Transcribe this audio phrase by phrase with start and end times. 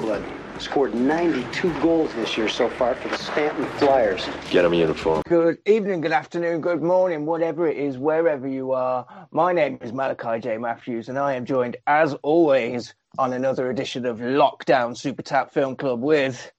[0.00, 0.60] Youngblood.
[0.60, 4.26] Scored 92 goals this year so far for the Stanton Flyers.
[4.50, 5.22] Get him a uniform.
[5.26, 9.06] Good evening, good afternoon, good morning, whatever it is, wherever you are.
[9.32, 10.56] My name is Malachi J.
[10.56, 15.76] Matthews, and I am joined, as always, on another edition of Lockdown Super Tat Film
[15.76, 16.50] Club with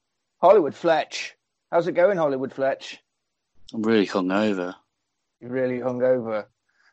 [0.41, 1.35] Hollywood Fletch.
[1.71, 3.01] How's it going, Hollywood Fletch?
[3.73, 4.75] I'm really hungover.
[5.41, 6.45] You're really hungover.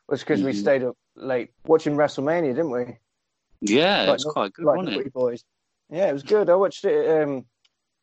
[0.09, 0.57] Well, it's because we Mhm.
[0.57, 2.99] stayed up late watching WrestleMania, didn't we?
[3.61, 5.13] Yeah, Like it's quite good, like wasn't it?
[5.13, 5.45] Boys.
[5.91, 6.51] Yeah, it was good.
[6.51, 7.23] I watched it.
[7.23, 7.45] Um,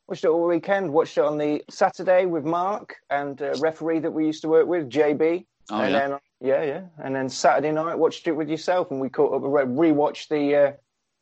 [0.08, 0.92] watched it all weekend.
[0.92, 4.68] Watched it on the Saturday with Mark and a referee that we used to work
[4.68, 5.46] with, JB.
[5.70, 6.00] Oh and yeah.
[6.00, 9.42] then yeah, yeah, and then Saturday night watched it with yourself, and we caught up,
[9.44, 10.72] re- rewatched the uh,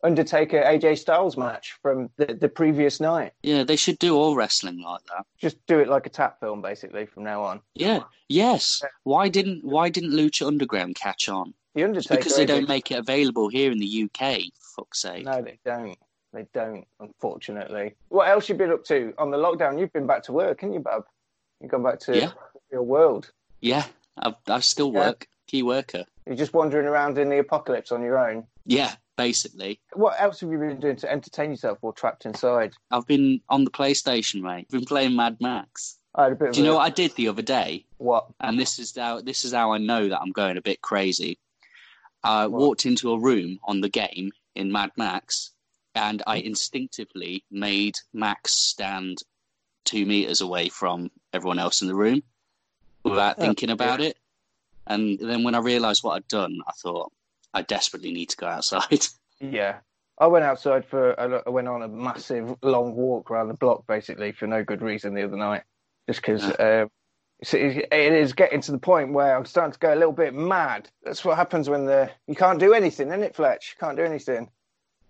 [0.01, 3.33] Undertaker AJ Styles match from the, the previous night.
[3.43, 5.25] Yeah, they should do all wrestling like that.
[5.37, 7.61] Just do it like a tat film, basically, from now on.
[7.75, 8.03] Yeah.
[8.29, 8.81] Yes.
[9.03, 11.53] Why didn't Why didn't Lucha Underground catch on?
[11.75, 12.17] The It's Undertaker.
[12.17, 14.39] because they don't make it available here in the UK.
[14.75, 15.25] Fuck's sake.
[15.25, 15.97] No, they don't.
[16.33, 17.95] They don't, unfortunately.
[18.09, 19.79] What else you been up to on the lockdown?
[19.79, 21.03] You've been back to work, haven't you, Bub?
[21.59, 22.31] You've gone back to Yeah.
[22.71, 23.31] your world.
[23.61, 23.85] Yeah,
[24.21, 25.07] I I still Yeah.
[25.07, 25.27] work.
[25.47, 26.05] Key worker.
[26.27, 28.45] You're just wandering around in the apocalypse on your own.
[28.65, 29.81] Yeah, basically.
[29.93, 32.73] What else have you been doing to entertain yourself while trapped inside?
[32.91, 34.67] I've been on the PlayStation, mate.
[34.69, 35.97] I've been playing Mad Max.
[36.13, 37.85] I had a bit Do you know a- what I did the other day?
[37.97, 38.27] what?
[38.39, 41.39] and this is how this is how I know that I'm going a bit crazy.
[42.23, 42.59] I What?
[42.61, 45.51] walked into a room on the game in Mad Max,
[45.95, 49.19] and I instinctively made Max stand
[49.85, 52.21] two meters away from everyone else in the room
[53.03, 54.17] without Oh, thinking about it.
[54.87, 57.11] And then when I realised what I'd done, I thought
[57.53, 59.05] I desperately need to go outside.
[59.41, 59.77] Yeah.
[60.17, 64.33] I went outside for, I went on a massive long walk around the block basically
[64.33, 65.63] for no good reason the other night.
[66.09, 66.89] Just because um,
[67.39, 70.11] it's- it it is getting to the point where I'm starting to go a little
[70.11, 70.89] bit mad.
[71.03, 73.75] That's what happens when the you can't do anything, isn't it, Fletch?
[73.77, 74.49] You can't do anything.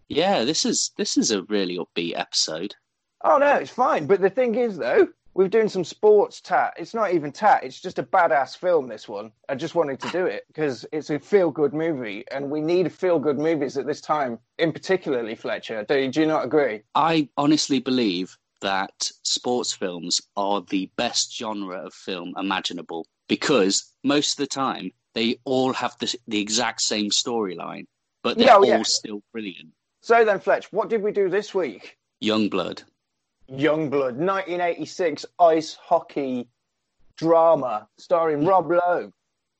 [0.09, 2.75] Yeah, this is this is a really upbeat episode.
[3.23, 4.07] Oh no, it's fine.
[4.07, 6.73] But the thing is, though, we're doing some sports tat.
[6.77, 7.63] It's not even tat.
[7.63, 8.87] It's just a badass film.
[8.87, 9.31] This one.
[9.47, 13.37] I just wanted to do it because it's a feel-good movie, and we need feel-good
[13.37, 15.85] movies at this time, in particularly Fletcher.
[15.87, 16.81] Do, do you not agree?
[16.95, 24.33] I honestly believe that sports films are the best genre of film imaginable because most
[24.33, 27.85] of the time they all have the, the exact same storyline,
[28.23, 28.83] but they're Yeah, all yeah.
[28.83, 29.69] still brilliant.
[30.01, 31.97] So then, Fletch, what did we do this week?
[32.23, 32.83] Youngblood.
[33.51, 36.47] Youngblood, 1986 ice hockey
[37.17, 39.11] drama starring Rob Lowe,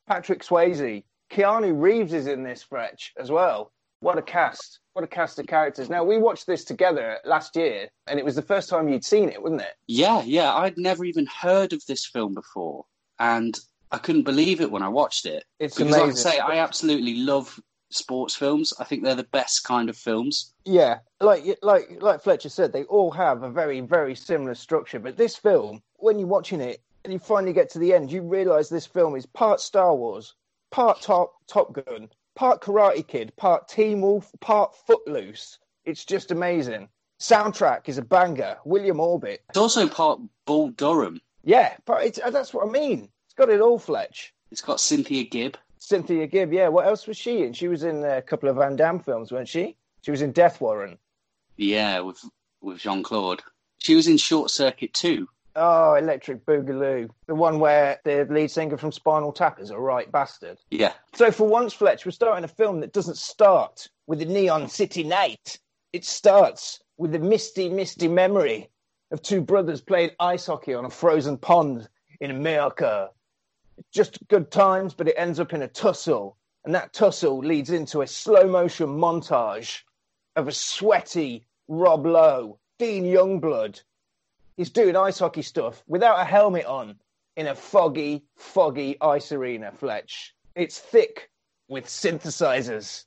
[0.08, 3.72] Patrick Swayze, Keanu Reeves is in this Fletch as well.
[4.02, 4.80] What a cast!
[4.94, 5.90] What a cast of characters.
[5.90, 9.28] Now we watched this together last year, and it was the first time you'd seen
[9.30, 9.74] it, wasn't it?
[9.88, 12.86] Yeah, yeah, I'd never even heard of this film before,
[13.20, 13.60] and
[13.92, 15.44] I couldn't believe it when I watched it.
[15.60, 16.32] It's Because, like I amazing.
[16.32, 18.74] say, I absolutely love sports films.
[18.80, 20.54] I think they're the best kind of films.
[20.66, 25.00] Yeah, like like like Fletcher said, they all have a very very similar structure.
[25.00, 28.22] But this film, when you're watching it and you finally get to the end, you
[28.22, 30.36] realise this film is part Star Wars,
[30.72, 35.60] part Top Top Gun, part Karate Kid, part Teen Wolf, part Footloose.
[35.86, 36.90] It's just amazing.
[37.20, 38.58] Soundtrack is a banger.
[38.64, 39.42] William Orbit.
[39.50, 41.20] It's also part Bull Durham.
[41.44, 43.10] Yeah, but it's, that's what I mean.
[43.26, 44.34] It's got it all, Fletch.
[44.52, 45.58] It's got Cynthia Gibb.
[45.80, 46.54] Cynthia Gibb.
[46.54, 47.54] Yeah, what else was she in?
[47.54, 49.76] She was in a couple of Van Damme films, wasn't she?
[50.02, 51.00] She was in Death Warrant.
[51.58, 52.24] Yeah, with
[52.62, 53.42] with Jean Claude.
[53.80, 55.28] She was in Short Circuit too.
[55.56, 57.10] Oh, Electric Boogaloo.
[57.28, 60.58] The one where the lead singer from Spinal Tap is a right bastard.
[60.70, 64.70] Yeah, So for once, Fletch, we're starting a film that doesn't start with the neon
[64.70, 65.60] city night.
[65.92, 68.70] It starts with the misty, misty memory
[69.12, 71.90] of two brothers playing ice hockey on a frozen pond
[72.22, 73.10] in America.
[73.92, 76.38] Just good times, but it ends up in a tussle.
[76.66, 79.82] And that tussle leads into a slow motion montage
[80.36, 83.82] of a sweaty Rob Lowe, Dean Youngblood.
[84.58, 86.96] He's doing ice hockey stuff without a helmet on
[87.38, 90.36] in a foggy, foggy ice arena, Fletch.
[90.56, 91.30] It's thick
[91.70, 93.06] with synthesizers.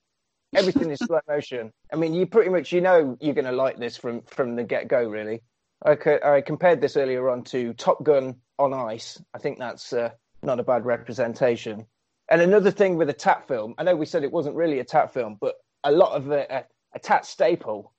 [0.54, 1.72] Everything is slow motion.
[1.92, 4.64] I mean, you pretty much you know you're going to like this from from the
[4.64, 5.02] get go.
[5.08, 5.42] Really,
[5.84, 9.20] I, co- I compared this earlier on to Top Gun on ice.
[9.34, 10.10] I think that's uh,
[10.42, 11.86] not a bad representation.
[12.28, 14.84] And another thing with a tat film, I know we said it wasn't really a
[14.84, 16.62] tat film, but a lot of a, a, uh,
[16.94, 17.92] a tat staple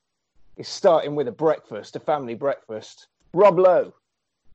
[0.57, 3.07] is starting with a breakfast, a family breakfast.
[3.33, 3.93] Rob Lowe,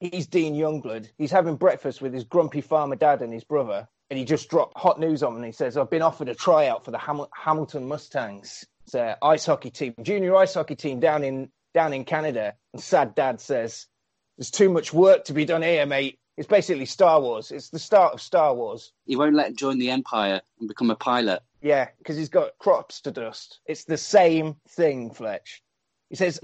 [0.01, 1.09] he's Dean Youngblood.
[1.19, 4.79] He's having breakfast with his grumpy farmer dad and his brother, and he just dropped
[4.79, 5.37] hot news on him.
[5.39, 8.65] And he says, "I've been offered a tryout for the Ham- Hamilton Mustangs.
[8.87, 12.83] It's an ice hockey team, junior ice hockey team down in down in Canada." And
[12.83, 13.87] sad dad says,
[14.37, 16.19] "There's too much work to be done here, mate.
[16.39, 17.51] It's basically Star Wars.
[17.51, 20.89] It's the start of Star Wars." he won't let him join the Empire and become
[20.89, 21.43] a pilot.
[21.63, 23.59] Yeah, because he's got crops to dust.
[23.67, 25.65] It's the same thing, Fletch.
[26.11, 26.39] He says,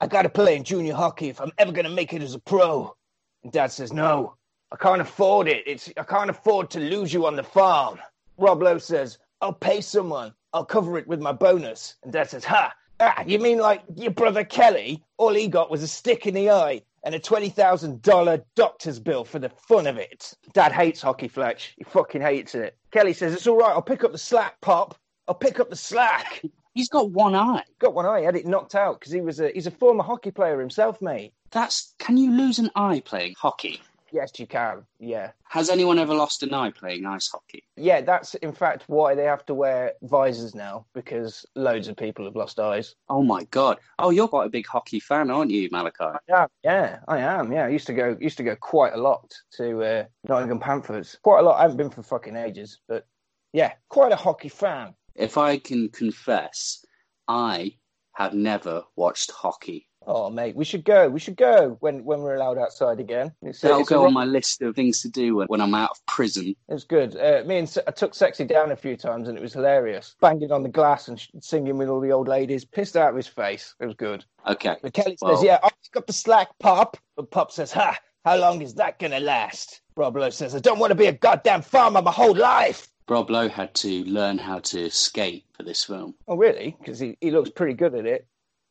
[0.00, 2.34] I got to play in junior hockey if I'm ever going to make it as
[2.34, 2.96] a pro.
[3.44, 4.36] And Dad says, No,
[4.72, 5.64] I can't afford it.
[5.66, 7.98] It's I can't afford to lose you on the farm.
[8.38, 10.32] Rob Lowe says, I'll pay someone.
[10.54, 11.96] I'll cover it with my bonus.
[12.02, 12.72] And Dad says, Ha!
[13.00, 15.04] Ah, you mean like your brother Kelly?
[15.18, 19.38] All he got was a stick in the eye and a $20,000 doctor's bill for
[19.38, 20.34] the fun of it.
[20.52, 21.74] Dad hates hockey, Fletch.
[21.78, 22.76] He fucking hates it.
[22.90, 23.70] Kelly says, It's all right.
[23.70, 24.96] I'll pick up the slack, Pop.
[25.28, 26.42] I'll pick up the slack.
[26.74, 27.62] He's got one eye.
[27.78, 28.20] Got one eye.
[28.22, 31.32] Had it knocked out because he was a he's a former hockey player himself, mate.
[31.52, 33.80] That's can you lose an eye playing hockey?
[34.12, 34.84] Yes, you can.
[34.98, 37.64] Yeah, Has anyone ever lost an eye playing ice hockey?
[37.76, 38.00] yeah.
[38.00, 42.36] That's in fact why they have to wear visors now because loads of people have
[42.36, 42.94] lost eyes.
[43.08, 43.78] Oh my god!
[43.98, 46.18] Oh, you're quite a big hockey fan, aren't you, Malachi?
[46.28, 47.52] Yeah, yeah, I am.
[47.52, 51.18] Yeah, I used to go used to go quite a lot to uh, Nottingham Panthers.
[51.22, 51.58] Quite a lot.
[51.58, 53.06] I haven't been for fucking ages, but
[53.52, 54.94] yeah, quite a hockey fan.
[55.14, 56.84] If I can confess,
[57.26, 57.72] I
[58.12, 59.88] have never watched hockey.
[60.08, 61.08] Oh, mate, we should go.
[61.08, 63.32] We should go when when we're allowed outside again.
[63.42, 65.90] It's, That'll it's go on my list of things to do when- when I'm out
[65.90, 66.54] of prison.
[66.68, 67.16] It was good.
[67.16, 70.14] Uh, me and I took Sexy down a few times, and it was hilarious.
[70.20, 73.16] Banging on the glass and sh- singing with all the old ladies, pissed out of
[73.16, 73.74] his face.
[73.80, 74.24] It was good.
[74.46, 74.76] Okay.
[74.80, 77.98] But Kelly Well- says, "Yeah, I'll pick up the slack, Pop." But Pop says, "Ha!
[78.24, 81.12] How long is that gonna last?" Rob Lowe says, "I don't want to be a
[81.12, 85.84] goddamn farmer my whole life." Rob Lowe had to learn how to skate for this
[85.84, 86.14] film.
[86.28, 86.76] Oh, really?
[86.78, 88.26] Because he, he looks pretty good at it.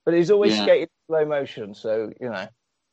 [0.06, 0.64] But he's always Yeah.
[0.64, 2.48] skated slow motion, so, you know,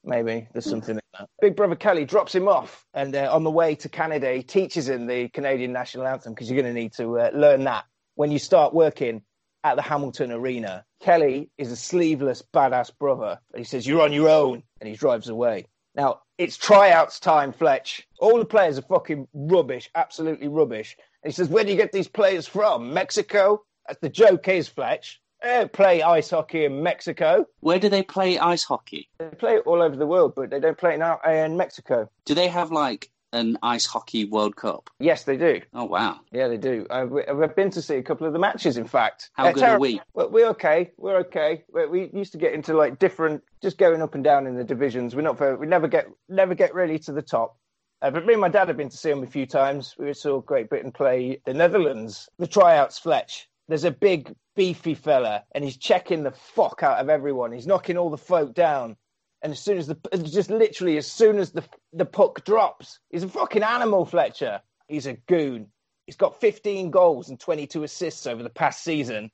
[0.05, 1.29] maybe there's something in that.
[1.41, 4.88] Big brother Kelly drops him off, and uh, on the way to Canada, he teaches
[4.88, 8.31] him the Canadian national anthem because you're going to need to uh, learn that when
[8.31, 9.23] you start working
[9.64, 10.85] at the Hamilton Arena.
[11.00, 13.38] Kelly is a sleeveless, badass brother.
[13.56, 15.67] He says, You're on your own, and he drives away.
[15.94, 18.06] Now, it's tryouts time, Fletch.
[18.19, 20.97] All the players are fucking rubbish, absolutely rubbish.
[21.23, 22.93] And he says, Where do you get these players from?
[22.93, 23.62] Mexico?
[23.87, 25.20] That's the joke is, Fletch.
[25.43, 27.47] Don't play ice hockey in Mexico.
[27.61, 29.09] Where do they play ice hockey?
[29.19, 32.09] They play it all over the world, but they don't play it now in Mexico.
[32.25, 34.91] Do they have like an ice hockey World Cup?
[35.00, 35.61] Yes, they do.
[35.75, 36.21] Oh wow!
[36.33, 36.87] Yeah, they do.
[36.91, 39.31] I've, I've been to see a couple of the matches, in fact.
[39.33, 40.00] How Uh, good are we?
[40.15, 40.93] Well, we're okay.
[40.99, 41.65] We're okay.
[41.73, 44.65] We, we used to get into like different, just going up and down in the
[44.65, 45.17] divisions.
[45.17, 47.56] We're not very, we never get, never get really to the top.
[48.03, 49.94] Uh, but me and my dad have been to see them a few times.
[49.99, 52.29] We saw Great Britain play the Netherlands.
[52.39, 53.49] The tryouts, Fletch.
[53.69, 57.52] There's a big, beefy fella, and he's checking the fuck out of everyone.
[57.52, 58.96] He's knocking all the folk down.
[59.43, 63.25] And as soon as the, just literally as soon as the the puck drops, he's
[63.25, 64.60] a fucking animal, Fletcher.
[64.87, 65.69] He's a goon.
[66.06, 69.31] He's got 15 goals and 22 assists over the past season,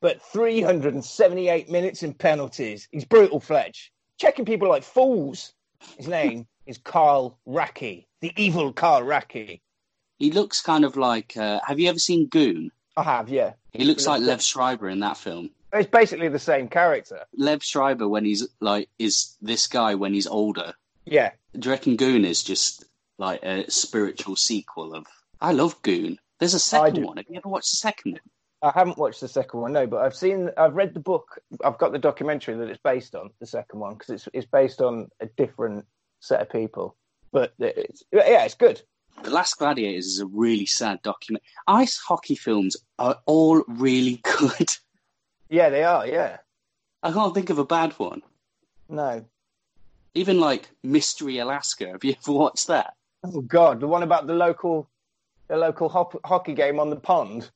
[0.00, 2.88] but 378 minutes in penalties.
[2.90, 3.92] He's brutal, Fletch.
[4.18, 5.54] Checking people like fools.
[5.96, 9.60] His name is Carl Racki, the evil Carl Racki.
[10.18, 11.36] He looks kind of like.
[11.36, 12.70] Uh, have you ever seen Goon?
[12.98, 13.52] I have, yeah.
[13.72, 15.50] He looks He like looks- Liev Schreiber in that film.
[15.72, 17.20] It's basically the same character.
[17.38, 20.72] Liev Schreiber when he's like is this guy when he's older.
[21.04, 21.32] Yeah.
[21.58, 22.84] Do you reckon Goon is just
[23.18, 25.06] like a spiritual sequel of?
[25.40, 26.18] I love Goon.
[26.40, 27.18] There's a second one.
[27.18, 28.20] Have you ever watched the second one?
[28.62, 31.38] I haven't watched the second one, no, but I've seen, I've read the book.
[31.64, 34.80] I've got the documentary that it's based on, the second one, because it's it's based
[34.80, 35.84] on a different
[36.20, 36.96] set of people.
[37.30, 38.82] But it's, yeah, it's good.
[39.22, 41.42] The Last Gladiators is a really sad document.
[41.66, 44.68] Ice hockey films are all really good.
[45.48, 46.06] Yeah, they are.
[46.06, 46.38] Yeah,
[47.02, 48.22] I can't think of a bad one.
[48.88, 49.24] no.
[50.14, 51.88] Even like Mystery Alaska.
[51.90, 52.94] Have you ever watched that?
[53.22, 54.88] Oh God, the one about the local,
[55.46, 57.50] the local hop, hockey game on the pond.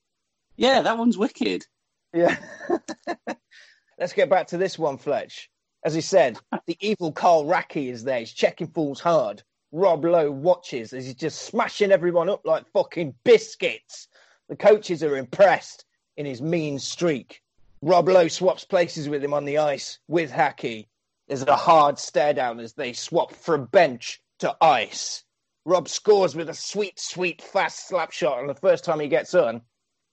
[0.57, 1.65] Yeah, that one's wicked.
[2.13, 2.37] Yeah.
[3.99, 5.51] Let's get back to this one, Fletch.
[5.83, 8.19] As he said, the evil Carl Racki is there.
[8.21, 9.43] He's checking fools hard.
[9.73, 14.07] Rob Lowe watches as he's just smashing everyone up like fucking biscuits.
[14.51, 15.87] The coaches are impressed
[16.19, 17.43] in his mean streak.
[17.81, 20.89] Rob Lowe swaps places with him on the ice with Hackey.
[21.27, 25.25] There's a hard stare down as they swap from bench to ice.
[25.65, 29.35] Rob scores with a sweet, sweet, fast slap shot on the first time he gets
[29.35, 29.63] on.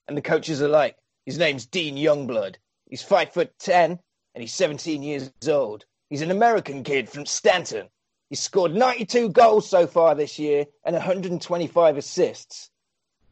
[0.08, 2.56] And the coaches are like, his name's Dean Youngblood.
[2.88, 3.98] He's five foot ten
[4.34, 5.84] and he's 17 years old.
[6.08, 7.88] He's an American kid from Stanton.
[8.30, 12.70] He's scored 92 goals so far this year and 125 assists.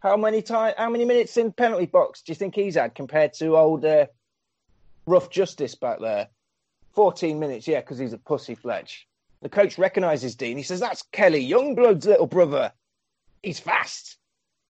[0.01, 0.75] How many time?
[0.77, 4.07] How many minutes in penalty box do you think he's had compared to old uh,
[5.07, 6.29] Rough Justice back there?
[6.95, 9.07] 14 minutes, yeah, because he's a pussy, Fletch.
[9.41, 10.57] The coach recognises Dean.
[10.57, 12.73] He says, "That's Kelly Youngblood's little brother.
[13.41, 14.19] He's fast,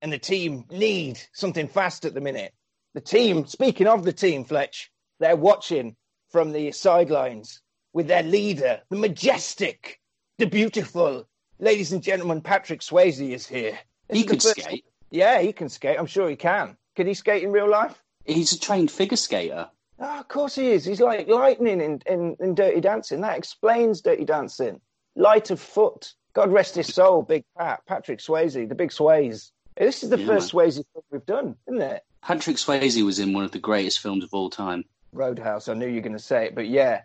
[0.03, 2.53] and the team need something fast at the minute."
[2.93, 5.97] The team, speaking of the team, Fletch, they're watching
[6.31, 7.63] from the sidelines
[7.95, 10.01] with their leader, the majestic,
[10.39, 11.27] the beautiful.
[11.59, 13.79] Ladies and gentlemen, Patrick Swayze is here.
[14.09, 14.85] This He is could first- skate.
[15.11, 15.99] Yeah, he can skate.
[15.99, 16.77] I'm sure he can.
[16.95, 18.03] Can he skate in real life?
[18.25, 19.69] He's a trained figure skater.
[19.99, 20.85] Oh, of course he is.
[20.85, 23.21] He's like lightning in, in, in Dirty Dancing.
[23.23, 24.81] That explains Dirty Dancing.
[25.17, 26.13] Light of foot.
[26.35, 29.51] God rest his soul, Big Pat, Patrick Swayze, the big Sways.
[29.77, 32.03] This is the Yeah, first Swayze film we've done, isn't it?
[32.23, 34.85] Patrick Swayze was in one of the greatest films of all time.
[35.13, 35.69] Roadhouse.
[35.69, 37.01] I knew you were going to say it, but yeah,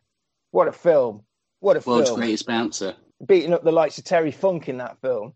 [0.52, 1.24] what a film!
[1.62, 2.20] What a World's film!
[2.20, 2.96] greatest bouncer.
[3.26, 5.34] Beating up the likes of Terry Funk in that film,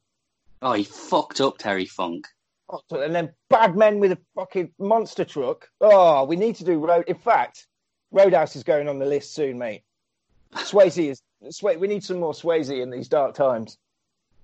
[0.62, 2.28] Oh, he fucked up Terry Funk.
[2.92, 5.70] and then bad men with a fucking monster truck.
[5.80, 7.06] Oh, we need to do road.
[7.08, 7.68] In fact,
[8.12, 9.84] Roadhouse is going on the list soon, mate.
[10.54, 11.22] Swayze is.
[11.52, 13.78] Sway, we need some more Swayze in these dark times.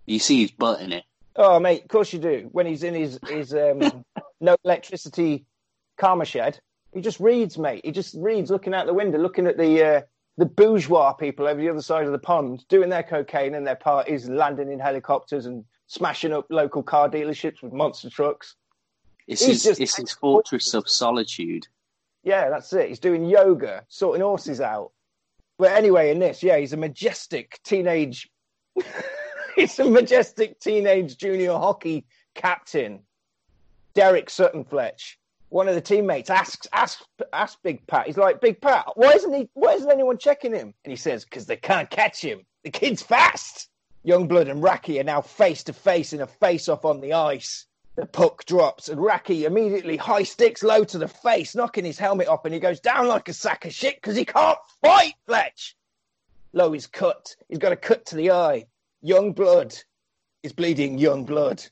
[0.05, 1.03] You see his butt in it.
[1.35, 2.49] Oh, mate, of course you do.
[2.51, 4.05] When he's in his his um,
[4.41, 5.45] no electricity
[5.97, 6.59] karma shed,
[6.93, 7.81] he just reads, mate.
[7.83, 10.01] He just reads, looking out the window, looking at the uh,
[10.37, 13.75] the bourgeois people over the other side of the pond doing their cocaine and their
[13.75, 18.55] parties, and landing in helicopters and smashing up local car dealerships with monster trucks.
[19.27, 21.67] It's He's his, it's his fortress of solitude.
[22.23, 22.89] Yeah, that's it.
[22.89, 24.91] He's doing yoga, sorting horses out.
[25.57, 28.29] But anyway, in this, yeah, he's a majestic teenage.
[29.55, 33.01] he's a majestic teenage junior hockey captain,
[33.93, 35.19] Derek Sutton Fletch.
[35.53, 38.07] One of the teammates asks, asks, asks Big Pat.
[38.07, 39.49] He's like, Big Pat, why isn't he?
[39.53, 40.73] Why isn't anyone checking him?
[40.83, 42.41] And he says, because they can't catch him.
[42.63, 43.69] The kid's fast.
[44.03, 47.67] Youngblood and Racki are now face to face in a face-off on the ice.
[47.93, 52.29] The puck drops, and Racki immediately high sticks low to the face, knocking his helmet
[52.29, 55.75] off, and he goes down like a sack of shit because he can't fight, Fletch.
[56.53, 57.35] Lowe is cut.
[57.47, 58.65] He's got a cut to the eye.
[59.03, 59.75] Young blood
[60.41, 61.63] is bleeding young blood.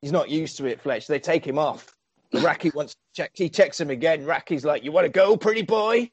[0.00, 1.06] He's not used to it, Fletch.
[1.06, 1.94] They take him off.
[2.34, 3.30] Racki wants to check.
[3.34, 4.24] He checks him again.
[4.24, 6.10] Racki's like, You want to go, pretty boy?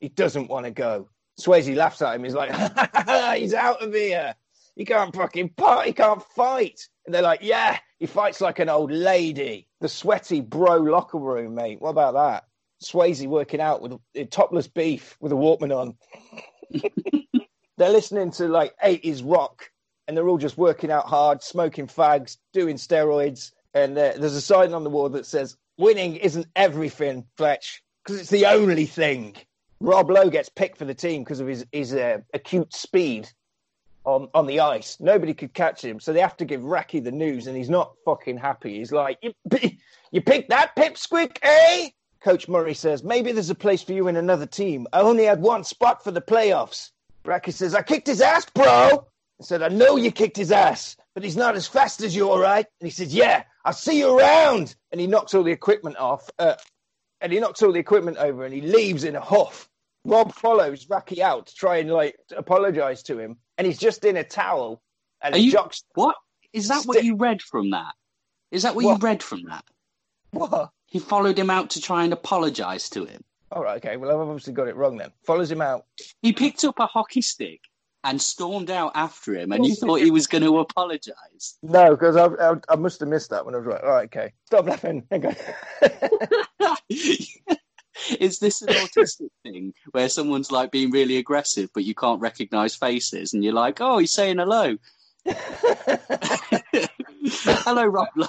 [0.00, 1.08] He doesn't want to go.
[1.40, 2.24] Swayze laughs at him.
[2.24, 2.50] He's like,
[3.38, 4.34] He's out of here.
[4.76, 5.86] He can't fucking fight.
[5.86, 6.88] He can't fight.
[7.06, 9.68] And they're like, Yeah, he fights like an old lady.
[9.80, 11.80] The sweaty bro locker room, mate.
[11.80, 12.44] What about that?
[12.82, 13.98] Swayze working out with
[14.30, 15.94] topless beef with a Walkman on.
[17.78, 19.70] they're listening to like 80s rock
[20.06, 23.52] and they're all just working out hard, smoking fags, doing steroids.
[23.74, 28.20] And uh, there's a sign on the wall that says, Winning isn't everything, Fletch, because
[28.20, 29.36] it's the only thing.
[29.80, 33.28] Rob Lowe gets picked for the team because of his, his uh, acute speed
[34.04, 34.98] on, on the ice.
[35.00, 35.98] Nobody could catch him.
[35.98, 38.78] So they have to give Racki the news, and he's not fucking happy.
[38.78, 39.32] He's like, You,
[40.12, 41.90] you picked that pipsqueak, eh?
[42.20, 44.86] Coach Murray says, Maybe there's a place for you in another team.
[44.92, 46.90] I only had one spot for the playoffs.
[47.24, 49.06] Racki says, I kicked his ass, bro.
[49.40, 52.30] I said, I know you kicked his ass, but he's not as fast as you,
[52.30, 52.66] all right?
[52.80, 54.74] And he says, Yeah, I'll see you around.
[54.90, 56.54] And he knocks all the equipment off, uh,
[57.20, 59.68] and he knocks all the equipment over, and he leaves in a huff.
[60.04, 64.16] Rob follows Racki out to try and like apologize to him, and he's just in
[64.16, 64.82] a towel
[65.22, 65.84] and Are you- jocks.
[65.94, 66.16] What?
[66.52, 67.94] Is that what you read from that?
[68.50, 69.00] Is that what, What?
[69.00, 69.64] you read from that?
[70.32, 70.70] What?
[70.86, 73.22] He followed him out to try and apologise to him.
[73.50, 73.96] All right, okay.
[73.96, 75.10] Well, I've obviously got it wrong then.
[75.24, 75.84] Follows him out.
[76.20, 77.60] He picked up a hockey stick
[78.04, 81.56] and stormed out after him, and you thought he was going to apologise.
[81.62, 83.82] No, because I, I, I must have missed that when I was right.
[83.82, 84.32] All right, okay.
[84.46, 85.06] Stop laughing.
[85.12, 86.76] On.
[88.18, 92.74] Is this an autistic thing where someone's like being really aggressive, but you can't recognise
[92.74, 94.76] faces, and you're like, "Oh, he's saying hello."
[97.64, 98.26] hello, Rob Lowe.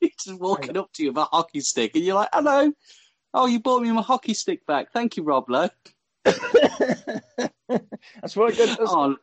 [0.00, 2.72] He's just walking up to you with a hockey stick, and you're like, "Hello."
[3.34, 4.92] Oh, you bought me my hockey stick back.
[4.92, 5.68] Thank you, Rob Lowe.
[8.20, 8.66] That's what I.
[8.66, 9.16] That's Oh.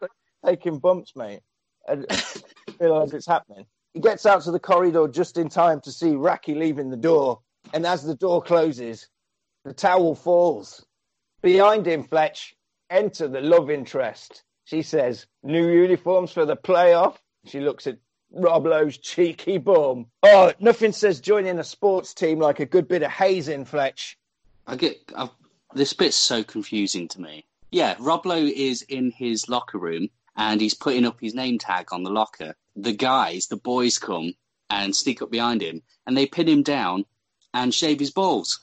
[0.45, 1.41] taking bumps, mate.
[1.87, 2.05] And
[2.79, 3.65] realise it's happening.
[3.93, 7.39] He gets out to the corridor just in time to see Racki leaving the door.
[7.73, 9.07] And as the door closes,
[9.63, 10.85] the towel falls.
[11.41, 12.55] Behind him, Fletch,
[12.89, 14.43] enter the love interest.
[14.65, 17.17] She says, New uniforms for the playoff.
[17.45, 17.97] She looks at
[18.31, 20.07] Rob Lowe's cheeky bum.
[20.23, 24.17] Oh, nothing says joining a sports team like a good bit of hazing, Fletch.
[24.67, 25.29] I get i
[25.73, 27.45] this bit's so confusing to me.
[27.71, 31.87] Yeah, Rob Lowe is in his locker room and he's putting up his name tag
[31.91, 32.55] on the locker.
[32.75, 34.33] The guys, the boys come
[34.69, 37.05] and sneak up behind him and they pin him down
[37.53, 38.59] and shave his balls.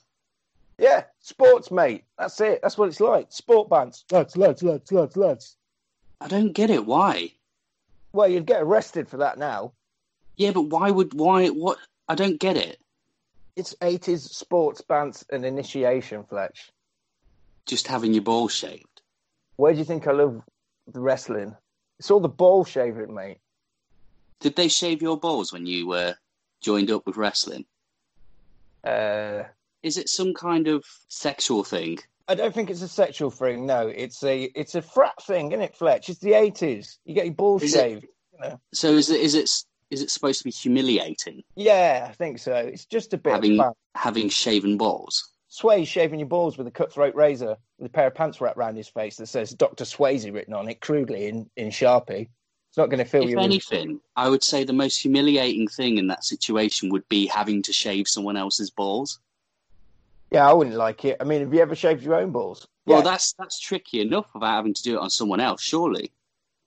[0.79, 2.05] Yeah, sports, mate.
[2.19, 2.61] That's it.
[2.63, 3.31] That's what it's like.
[3.31, 4.05] Sport bands.
[4.11, 5.57] Lads, lads, lads, lads, lads.
[6.21, 6.87] I don't get it.
[6.87, 7.33] Why?
[8.13, 9.73] Well, you'd get arrested for that now.
[10.37, 11.79] Yeah, but why would why what?
[12.09, 12.79] I don't get it.
[13.57, 16.71] It's 80s sports bands and initiation, Fletch.
[17.67, 18.92] Just having your balls shaved.
[19.57, 20.43] Where do you think I love
[20.93, 21.55] the wrestling?
[21.99, 23.39] It's all the ball shaving, mate.
[24.41, 26.15] Did they shave your balls when you uh,
[26.61, 27.65] joined up with wrestling?
[28.85, 29.45] Uh,
[29.83, 31.99] Is it some kind of sexual thing?
[32.29, 33.67] I don't think it's a sexual thing.
[33.67, 36.09] No, it's a it's a frat thing, isn't it, Fletch?
[36.09, 36.99] It's the 80s.
[37.05, 38.07] You get your balls Is it- shaved.
[38.73, 39.49] So is it is it
[39.91, 42.55] is it supposed to be humiliating Yeah, I think so.
[42.55, 43.61] It's just a bit having
[43.95, 45.29] having shaven balls?
[45.53, 48.77] Swayze shaving your balls with a cutthroat razor with a pair of pants wrapped around
[48.77, 49.85] his face that says Dr.
[49.85, 52.29] Swayze written on it crudely in, in Sharpie.
[52.71, 55.69] It's not going to fill If you with anything, I would say the most humiliating
[55.69, 59.21] thing in that situation would be having to shave someone else's balls.
[60.31, 61.19] Yeah, I wouldn't like it.
[61.21, 62.67] I mean, have you ever shaved your own balls?
[62.87, 63.05] Well, Yeah.
[63.05, 66.13] that's that's tricky enough without having to do it on someone else, surely.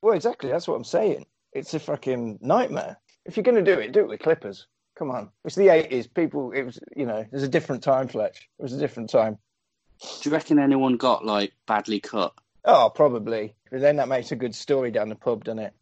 [0.04, 0.51] Well, exactly.
[0.51, 1.25] That's what I'm saying.
[1.54, 2.98] It's a fucking nightmare.
[3.25, 4.68] If you're going to do it, do it with clippers.
[4.95, 5.29] Come on.
[5.43, 6.13] It's the 80s.
[6.13, 8.49] People, it was, you know, there's a different time, Fletch.
[8.59, 9.37] It was a different time.
[9.99, 12.33] Do you reckon anyone got like badly cut?
[12.63, 13.55] Oh, probably.
[13.71, 15.73] But then that makes a good story down the pub, doesn't it?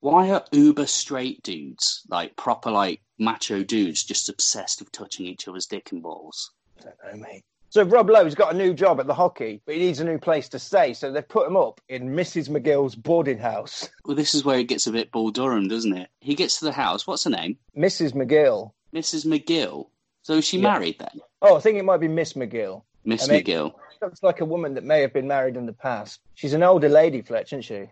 [0.00, 5.46] Why are uber straight dudes, like proper like macho dudes, just obsessed with touching each
[5.46, 6.52] other's dick and balls?
[6.78, 7.44] I don't know, mate.
[7.70, 10.18] So Rob Lowe's got a new job at the hockey, but he needs a new
[10.18, 10.92] place to stay.
[10.92, 12.48] So they've put him up in Mrs.
[12.48, 13.88] McGill's boarding house.
[14.04, 16.08] Well, this is where it gets a bit Bull Durham, doesn't it?
[16.20, 17.06] He gets to the house.
[17.06, 17.56] What's her name?
[17.76, 18.12] Mrs.
[18.12, 18.72] McGill.
[18.92, 19.24] Mrs.
[19.24, 19.86] McGill.
[20.22, 20.64] So is she Yeah.
[20.72, 21.20] married then?
[21.42, 22.82] Oh, I think it might be Miss McGill.
[23.04, 23.72] Miss I mean- McGill.
[24.02, 26.20] Looks like a woman that may have been married in the past.
[26.34, 27.86] She's an older lady, Fletch, isn't she?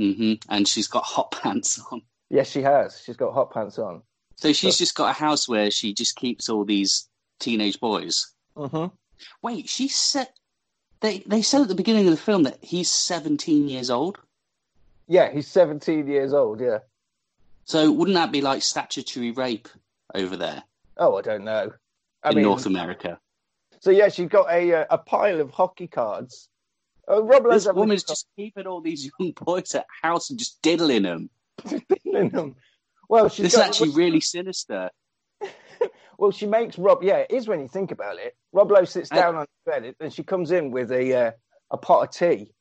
[0.00, 0.34] Mm-hmm.
[0.52, 2.02] And she's got hot pants on.
[2.30, 3.02] Yes, she has.
[3.04, 4.02] She's got hot pants on.
[4.36, 7.08] So she's just got a house where she just keeps all these
[7.40, 8.28] teenage boys.
[8.56, 8.94] Mm-hmm.
[9.42, 10.28] Wait, she said
[11.00, 14.18] they they said at the beginning of the film that he's 17 years old.
[15.08, 16.78] Yeah, he's 17 years old, yeah.
[17.64, 19.68] So wouldn't that be like statutory rape
[20.14, 20.62] over there
[20.96, 21.72] Oh, I don't know.
[22.22, 23.18] I in mean, North America?
[23.80, 26.48] so yeah, she's got a uh, a pile of hockey cards.
[27.08, 31.02] Oh, Rob This woman's just keeping all these young boys at house and just diddling
[31.02, 31.30] them.
[32.04, 32.56] in them.
[33.08, 34.90] Well, she's This is actually really sinister.
[36.18, 37.02] Well, she makes Rob.
[37.02, 38.36] Yeah, it is when you think about it.
[38.52, 41.30] Rob Lowe sits I- down on the bed and she comes in with a uh,
[41.70, 42.52] a pot of tea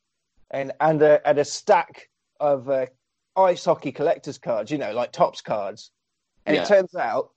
[0.52, 2.10] and and a, and a stack
[2.40, 2.86] of uh,
[3.38, 4.72] ice hockey collectors cards.
[4.72, 5.92] You know, like Topps cards.
[6.46, 6.64] And Yeah.
[6.64, 7.32] it turns out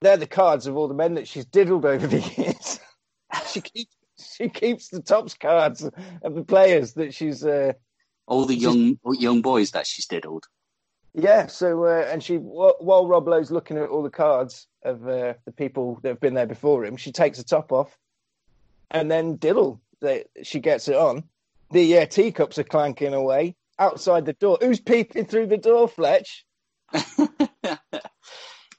[0.00, 2.80] they're the cards of all the men that she's diddled over the years.
[3.52, 3.94] she keeps
[4.36, 5.84] she keeps the Topps cards
[6.22, 7.44] of the players that she's.
[7.44, 7.72] Uh,
[8.26, 10.46] All the young young boys that she's diddled.
[11.14, 15.06] Yeah, so uh, and she wh- while Rob Lowe's looking at all the cards of
[15.08, 17.96] uh, the people that have been there before him, she takes the top off,
[18.90, 21.24] and then diddle, they, she gets it on.
[21.70, 24.58] The uh, teacups are clanking away outside the door.
[24.60, 26.44] Who's peeping through the door, Fletch?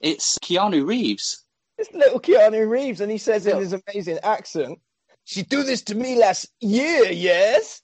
[0.01, 1.45] it's Keanu Reeves.
[1.77, 4.79] It's little Keanu Reeves, and he says in his amazing accent,
[5.25, 7.81] "She do this to me last year, yes."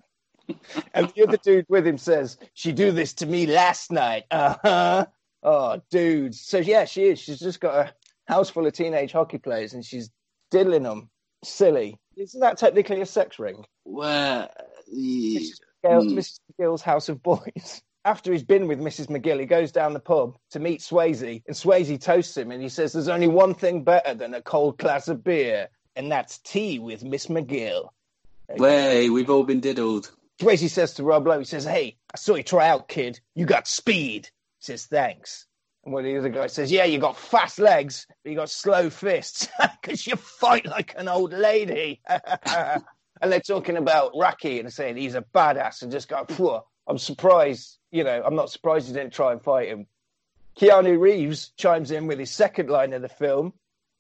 [0.93, 4.55] and the other dude with him says, "She do this to me last night." Uh
[4.61, 5.05] huh.
[5.43, 6.33] Oh, dude.
[6.35, 7.19] So yeah, she is.
[7.19, 7.93] She's just got a
[8.27, 10.09] house full of teenage hockey players, and she's
[10.51, 11.09] diddling them.
[11.43, 11.99] Silly.
[12.17, 13.65] Isn't that technically a sex ring?
[13.83, 14.49] Where
[14.91, 15.59] Mrs.
[15.83, 15.87] Hmm.
[15.87, 16.39] McGill, Mrs.
[16.59, 17.81] McGill's house of boys.
[18.05, 19.07] After he's been with Mrs.
[19.07, 22.69] McGill, he goes down the pub to meet Swayze, and Swayze toasts him, and he
[22.69, 26.77] says, "There's only one thing better than a cold glass of beer, and that's tea
[26.77, 27.89] with Miss McGill."
[28.57, 30.11] Way, we've all been diddled.
[30.39, 33.19] Swayze says to Rob Lowe, he says, "Hey, I saw you try out, kid.
[33.35, 35.45] You got speed." He says, "Thanks."
[35.83, 38.49] And one of the other guys says, "Yeah, you got fast legs, but you got
[38.49, 39.47] slow fists
[39.81, 45.15] because you fight like an old lady." and they're talking about Rocky and saying he's
[45.15, 47.77] a badass, and just go, "Phew, I'm surprised.
[47.91, 49.87] You know, I'm not surprised you didn't try and fight him."
[50.59, 53.53] Keanu Reeves chimes in with his second line of the film.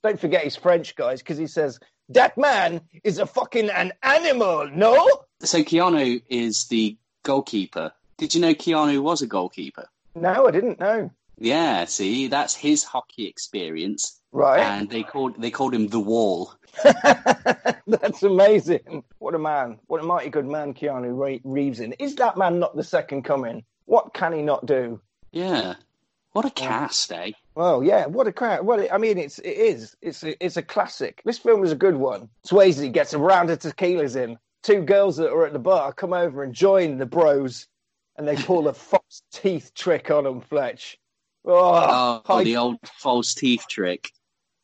[0.03, 4.67] Don't forget he's French, guys, because he says, "That man is a fucking an animal,
[4.67, 7.91] no?" So Keanu is the goalkeeper.
[8.17, 9.87] Did you know Keanu was a goalkeeper?
[10.15, 11.11] No, I didn't know.
[11.37, 14.61] Yeah, see, that's his hockey experience, Right.
[14.61, 16.53] and they called they called him the Wall.
[17.87, 19.03] That's amazing.
[19.19, 19.79] What a man.
[19.87, 21.93] What a mighty good man Keanu Re- Reeves in.
[21.93, 23.63] Is that man not the second coming?
[23.85, 25.01] What can he not do?
[25.31, 25.75] Yeah,
[26.31, 27.31] what a cast, eh?
[27.55, 28.65] Well, yeah, what a crowd.
[28.65, 29.95] Well, I mean, it's it is.
[30.01, 31.21] It's a, it's a classic.
[31.25, 32.29] This film is a good one.
[32.47, 34.37] Swayze gets a round of tequilas in.
[34.65, 37.67] Two girls that are at the bar come over and join the bros,
[38.17, 40.97] and they pull a false teeth trick on them, Fletch.
[41.45, 44.09] Oh, Oh, the old false teeth trick,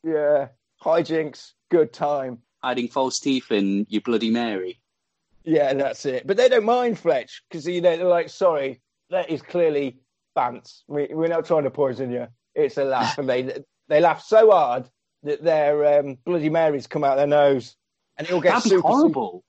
[0.04, 0.48] yeah,
[0.84, 2.40] hijinks, good time.
[2.64, 4.80] hiding false teeth in your Bloody Mary.
[5.44, 6.26] Yeah, that's it.
[6.26, 10.00] But they don't mind Fletch because you know they're like, sorry, that is clearly
[10.36, 10.82] bants.
[10.88, 12.28] We, we're not trying to poison you.
[12.56, 14.90] It's a laugh, and they they laugh so hard
[15.22, 17.76] that their um, bloody Marys come out their nose,
[18.18, 19.44] and it'll get That'd be super, horrible.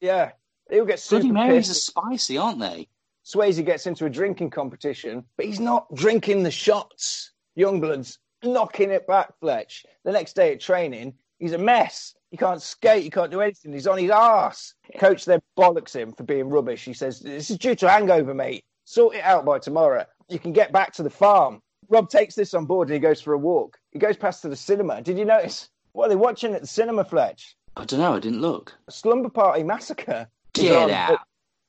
[0.00, 0.32] Yeah,
[0.70, 2.88] he'll get super Bloody Marys are spicy, aren't they?
[3.24, 7.32] Swayze gets into a drinking competition, but he's not drinking the shots.
[7.58, 9.84] Youngblood's knocking it back, Fletch.
[10.04, 12.14] The next day at training, he's a mess.
[12.30, 13.72] He can't skate, he can't do anything.
[13.72, 14.74] He's on his arse.
[14.98, 16.84] Coach then bollocks him for being rubbish.
[16.84, 18.64] He says, This is due to hangover, mate.
[18.84, 20.04] Sort it out by tomorrow.
[20.28, 21.62] You can get back to the farm.
[21.88, 23.78] Rob takes this on board and he goes for a walk.
[23.92, 25.02] He goes past to the cinema.
[25.02, 25.68] Did you notice?
[25.92, 27.56] What are they watching at the cinema, Fletch?
[27.76, 28.14] I don't know.
[28.14, 28.74] I didn't look.
[28.88, 30.28] Slumber Party Massacre.
[30.54, 31.18] Get out.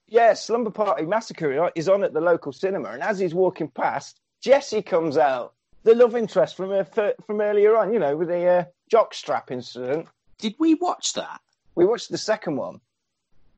[0.07, 4.21] Yeah, Slumber Party Massacre is on at the local cinema, and as he's walking past,
[4.41, 8.45] Jesse comes out, the love interest from her, from earlier on, you know, with the
[8.45, 10.07] uh, jockstrap incident.
[10.37, 11.41] Did we watch that?
[11.75, 12.79] We watched the second one.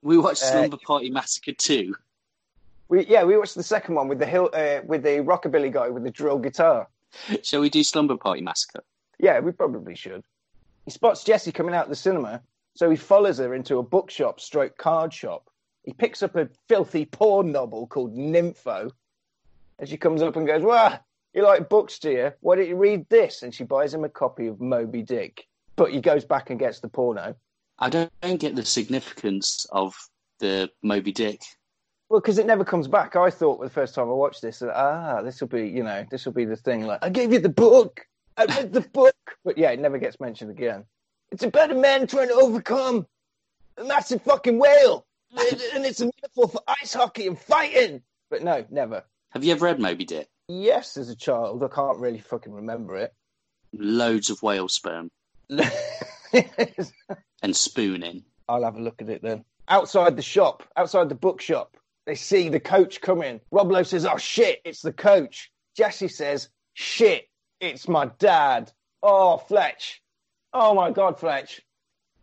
[0.02, 1.94] We watched Uh, Slumber Party Massacre 2.
[2.88, 5.90] We yeah, we watched the second one with the hill uh, with the rockabilly guy
[5.90, 6.88] with the drill guitar.
[7.44, 8.84] Shall we do Slumber Party Massacre?
[9.20, 10.24] Yeah, we probably should.
[10.90, 12.42] He spots Jessie coming out of the cinema,
[12.74, 15.48] so he follows her into a bookshop stroke card shop.
[15.84, 18.90] He picks up a filthy porn novel called Nympho.
[19.78, 21.00] And she comes up and goes, Well,
[21.36, 22.34] you like books, do you?
[22.40, 23.44] Why don't you read this?
[23.44, 25.46] And she buys him a copy of Moby Dick.
[25.76, 27.36] But he goes back and gets the porno.
[27.78, 29.94] I don't, don't get the significance of
[30.40, 31.44] the Moby Dick.
[32.10, 33.16] Well, because it never comes back.
[33.16, 36.04] I thought the first time I watched this, that, ah, this will be, you know,
[36.10, 36.88] this will be the thing.
[36.88, 38.08] Like, I gave you the book.
[38.40, 39.16] I read the book.
[39.44, 40.86] But yeah, it never gets mentioned again.
[41.32, 43.06] It's about a man trying to overcome
[43.78, 45.06] a massive fucking whale.
[45.76, 48.02] and it's a metaphor for ice hockey and fighting.
[48.30, 49.04] But no, never.
[49.32, 50.28] Have you ever read Moby Dick?
[50.48, 53.14] Yes, as a child, I can't really fucking remember it.
[53.74, 55.12] Loads of whale sperm
[55.50, 55.62] and
[57.56, 58.24] spooning.
[58.48, 59.46] I'll have a look at it then.
[59.68, 63.40] Outside the shop, outside the bookshop, they see the coach coming.
[63.52, 65.52] Rob Lowe says, Oh shit, it's the coach.
[65.76, 67.29] Jesse says, Shit,
[67.60, 68.72] it's my dad.
[69.04, 70.02] Oh, Fletch.
[70.54, 71.62] Oh my God, Fletch.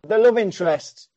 [0.03, 1.09] The love interest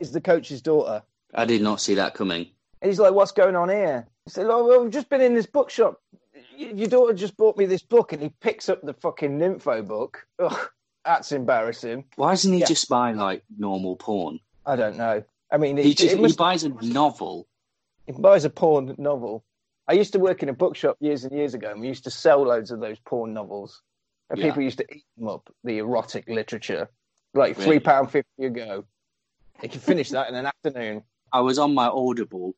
[0.00, 1.02] is the coach's daughter.
[1.34, 2.46] I did not see that coming.
[2.80, 4.06] And he's like, What's going on here?
[4.24, 6.00] He said, Oh, well, we've just been in this bookshop.
[6.56, 8.12] Your daughter just bought me this book.
[8.12, 10.26] And he picks up the fucking Nympho book.
[10.38, 10.70] Ugh,
[11.04, 12.04] that's embarrassing.
[12.16, 12.66] Why doesn't he Yeah.
[12.66, 14.40] just buy like normal porn?
[14.66, 15.22] I don't know.
[15.50, 17.46] I mean, He just it he buys a novel.
[18.06, 19.44] He buys a porn novel.
[19.88, 22.10] I used to work in a bookshop years and years ago, and we used to
[22.10, 23.82] sell loads of those porn novels.
[24.30, 24.46] And Yeah.
[24.46, 26.90] people used to eat them up, the erotic literature,
[27.32, 27.64] like Really?
[27.64, 28.84] three pound fifty a go.
[29.62, 31.02] You can finish that in an afternoon.
[31.32, 32.54] I was on my Audible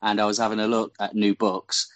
[0.00, 1.92] and I was having a look at new books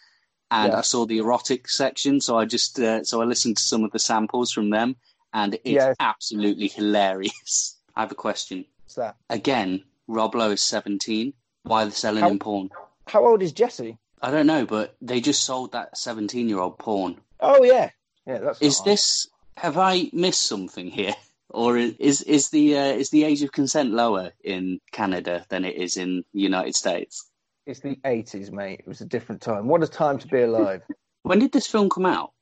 [0.50, 0.78] and Yeah.
[0.78, 2.20] I saw the erotic section.
[2.20, 4.96] So I just, uh, so I listened to some of the samples from them
[5.32, 7.78] and it's absolutely hilarious.
[7.96, 8.64] I have a question.
[8.84, 9.16] What's that?
[9.30, 11.32] Again, Rob Lowe is 17.
[11.62, 12.70] Why are they selling How- him porn?
[13.06, 13.98] How old is Jesse?
[14.22, 17.20] I don't know, but they just sold that 17 year old porn.
[17.40, 17.90] Oh yeah,
[18.26, 18.38] yeah.
[18.38, 21.14] That's Is not- this, have I missed something here?
[21.54, 25.76] Or is is the uh, is the age of consent lower in Canada than it
[25.76, 27.28] is in the United States?
[27.66, 28.80] It's the eighties, mate.
[28.80, 29.68] It was a different time.
[29.68, 30.82] What a time to be alive.
[31.24, 32.32] When did this film come out?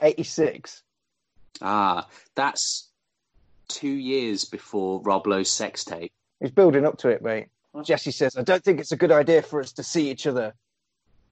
[0.00, 0.82] Eighty six.
[1.60, 2.88] Ah, that's
[3.68, 6.10] two years before Rob Lowe's sex tape.
[6.40, 7.48] He's building up to it, mate.
[7.84, 10.54] Jesse says, I don't think it's a good idea for us to see each other.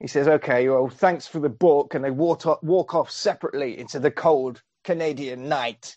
[0.01, 1.95] He says, okay, well, thanks for the book.
[1.95, 5.97] And they walk off, walk off separately into the cold Canadian night.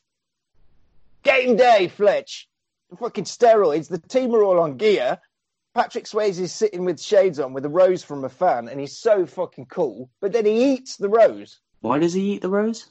[1.24, 2.48] Game day, Fletch.
[2.90, 3.90] The fucking steroids.
[3.90, 5.20] The team are all on gear.
[5.76, 8.98] Patrick Swayze is sitting with shades on with a rose from a fan, and he's
[8.98, 10.10] so fucking cool.
[10.20, 11.60] But then he eats the rose.
[11.82, 12.88] Why does he eat the rose?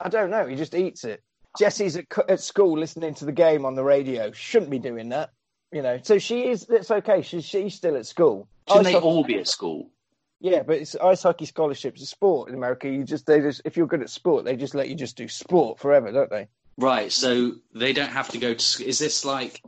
[0.00, 0.46] I don't know.
[0.46, 1.22] He just eats it.
[1.58, 4.30] Jesse's at, at school listening to the game on the radio.
[4.32, 5.30] Shouldn't be doing that.
[5.72, 6.66] You know, so she is.
[6.68, 7.22] It's okay.
[7.22, 8.48] She's she's still at school.
[8.68, 9.90] Shouldn't they all be at school?
[10.40, 12.02] Yeah, but it's ice hockey scholarships.
[12.02, 12.88] A sport in America.
[12.88, 15.28] You just they just if you're good at sport, they just let you just do
[15.28, 16.48] sport forever, don't they?
[16.76, 18.84] Right, so they don't have to go to.
[18.84, 19.62] Is this like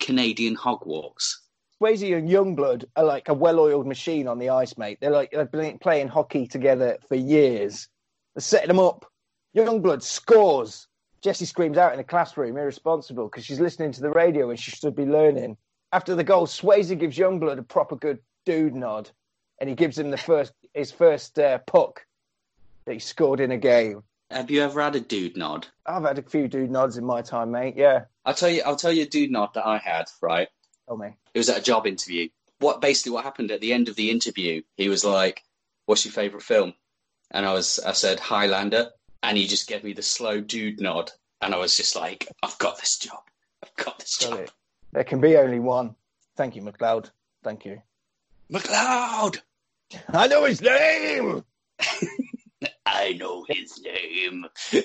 [0.00, 1.34] Canadian Hogwarts?
[1.80, 4.98] Swayze and Youngblood are like a well-oiled machine on the ice, mate.
[5.00, 7.88] They're like they've been playing hockey together for years.
[8.34, 9.04] They're setting them up.
[9.54, 10.88] Youngblood scores.
[11.22, 14.70] Jessie screams out in the classroom, irresponsible, because she's listening to the radio and she
[14.70, 15.56] should be learning.
[15.92, 19.10] After the goal, Swayze gives Youngblood a proper good dude nod,
[19.58, 22.04] and he gives him the first his first uh, puck
[22.84, 24.02] that he scored in a game.
[24.30, 25.68] Have you ever had a dude nod?
[25.86, 27.74] I've had a few dude nods in my time, mate.
[27.76, 28.04] Yeah.
[28.24, 28.62] I'll tell you.
[28.66, 30.06] I'll tell you a dude nod that I had.
[30.20, 30.48] Right,
[30.88, 31.14] Tell me.
[31.34, 32.28] it was at a job interview.
[32.58, 34.62] What basically what happened at the end of the interview?
[34.76, 35.44] He was like,
[35.86, 36.74] "What's your favorite film?"
[37.30, 38.90] And I was, I said Highlander,
[39.22, 42.58] and he just gave me the slow dude nod, and I was just like, "I've
[42.58, 43.20] got this job.
[43.62, 44.52] I've got this Got job." it.
[44.92, 45.94] There can be only one.
[46.36, 47.10] Thank you, MacLeod.
[47.44, 47.80] Thank you.
[48.50, 49.40] MacLeod.
[50.08, 51.44] I know his name.
[52.86, 54.46] I know his name.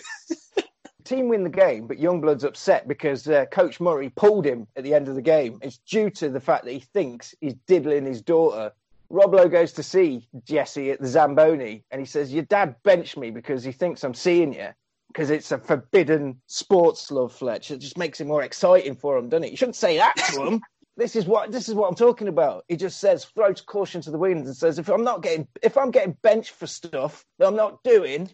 [1.03, 4.93] Team win the game, but Youngblood's upset because uh, Coach Murray pulled him at the
[4.93, 5.59] end of the game.
[5.61, 8.71] It's due to the fact that he thinks he's diddling his daughter.
[9.09, 13.17] Rob Lowe goes to see Jesse at the Zamboni and he says, Your dad benched
[13.17, 14.69] me because he thinks I'm seeing you.
[15.07, 17.71] Because it's a forbidden sports love, Fletch.
[17.71, 19.51] It just makes it more exciting for him, doesn't it?
[19.51, 20.61] You shouldn't say that to him.
[20.97, 22.65] This is what this is what I'm talking about.
[22.67, 25.77] He just says, throws caution to the wind and says, if I'm not getting if
[25.77, 28.29] I'm getting benched for stuff that I'm not doing,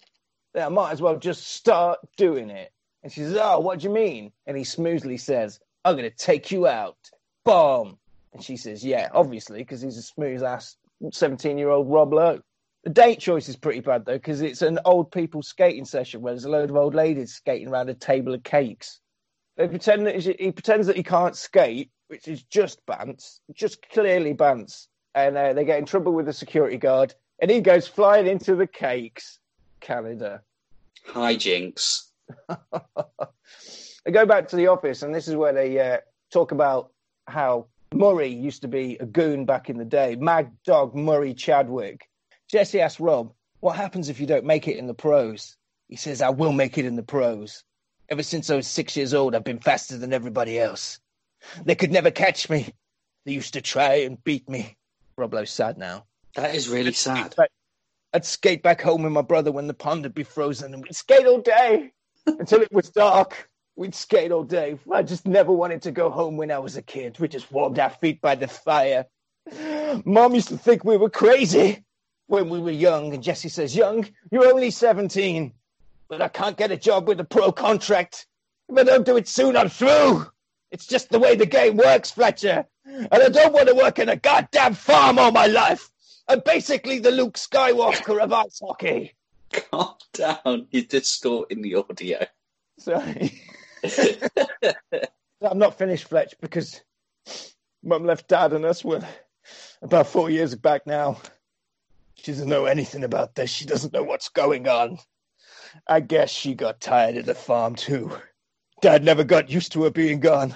[0.53, 2.71] then I might as well just start doing it.
[3.03, 4.31] And she says, Oh, what do you mean?
[4.47, 6.97] And he smoothly says, I'm going to take you out.
[7.45, 7.97] Bomb.
[8.33, 10.75] And she says, yeah, obviously, because he's a smooth ass
[11.11, 12.41] 17 year old Rob Lowe.
[12.83, 16.33] The date choice is pretty bad, though, because it's an old people skating session where
[16.33, 18.99] there's a load of old ladies skating around a table of cakes.
[19.57, 24.33] They pretend that he pretends that he can't skate, which is just bants, just clearly
[24.33, 24.87] bants.
[25.15, 28.55] And uh, they get in trouble with the security guard, and he goes flying into
[28.55, 29.39] the cakes.
[29.79, 30.41] Canada.
[31.07, 32.07] Hijinks.
[34.05, 35.97] they go back to the office, and this is where they uh,
[36.31, 36.91] talk about
[37.27, 40.15] how Murray used to be a goon back in the day.
[40.15, 42.09] Mad Dog Murray Chadwick.
[42.49, 45.55] Jesse asks Rob, What happens if you don't make it in the pros?
[45.87, 47.63] He says, I will make it in the pros.
[48.09, 50.99] Ever since I was six years old, I've been faster than everybody else.
[51.63, 52.73] They could never catch me.
[53.25, 54.77] They used to try and beat me.
[55.17, 56.05] Rob Lowe's sad now.
[56.35, 57.35] That is really sad.
[58.13, 60.95] I'd skate back home with my brother when the pond would be frozen, and we'd
[60.95, 61.91] skate all day
[62.25, 63.49] until it was dark.
[63.75, 64.79] We'd skate all day.
[64.91, 67.19] I just never wanted to go home when I was a kid.
[67.19, 69.05] We just warmed our feet by the fire.
[70.05, 71.83] Mom used to think we were crazy
[72.27, 75.53] when we were young, and Jesse says, Young, you're only 17,
[76.09, 78.27] but I can't get a job with a pro contract.
[78.69, 80.27] If I don't do it soon, I'm through.
[80.71, 82.65] It's just the way the game works, Fletcher.
[82.85, 85.89] And I don't want to work in a goddamn farm all my life.
[86.27, 89.13] I'm basically the Luke Skywalker of ice hockey.
[89.51, 90.67] Calm down.
[90.71, 92.25] You're distorting the audio.
[92.79, 93.41] Sorry.
[95.41, 96.81] I'm not finished, Fletch, because
[97.83, 99.05] Mum left Dad and us with
[99.81, 101.19] about four years back now.
[102.15, 103.49] She doesn't know anything about this.
[103.49, 104.97] She doesn't know what's going on.
[105.87, 108.11] I guess she got tired of the farm too.
[108.79, 110.53] Dad never got used to her being gone.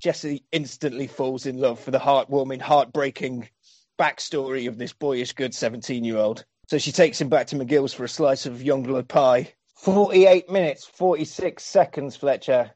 [0.00, 3.48] Jesse instantly falls in love for the heartwarming, heartbreaking
[3.96, 6.44] backstory of this boyish good 17 year old.
[6.66, 10.84] So she takes him back to McGill's for a slice of Youngblood pie 48 minutes,
[10.84, 12.72] 46 seconds, Fletcher.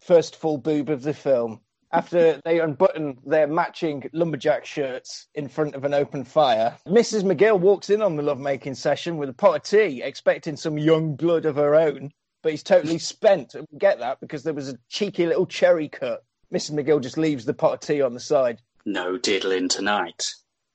[0.00, 1.60] First full boob of the film.
[1.92, 7.24] After they unbutton their matching lumberjack shirts in front of an open fire, Mrs.
[7.24, 11.14] McGill walks in on the lovemaking session with a pot of tea, expecting some young
[11.14, 12.10] blood of her own.
[12.42, 13.54] But he's totally spent.
[13.54, 16.24] And We get that because there was a cheeky little cherry cut.
[16.52, 16.72] Mrs.
[16.72, 18.60] McGill just leaves the pot of tea on the side.
[18.84, 20.26] No diddling tonight.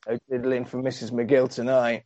[0.08, 1.12] No diddling for Mrs.
[1.12, 2.04] McGill tonight.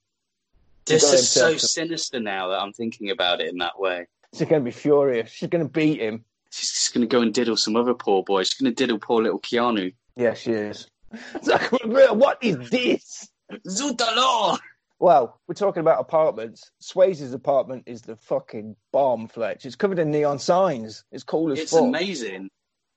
[0.86, 4.08] This is so sinister now that I'm thinking about it in that way.
[4.34, 5.30] She's going to be furious.
[5.30, 6.26] She's going to beat him.
[6.52, 8.43] She's just going to go and diddle some other poor boy.
[8.43, 9.93] She's going to diddle poor little Keanu.
[10.15, 10.88] Yeah, she is.
[11.43, 13.30] what is this?
[13.67, 14.58] Zutalo!
[15.01, 16.69] Well, we're talking about apartments.
[16.79, 19.65] Swayze's apartment is the fucking bomb, Fletch.
[19.65, 21.03] It's covered in neon signs.
[21.11, 21.81] It's cool as It's fuck.
[21.81, 22.51] amazing.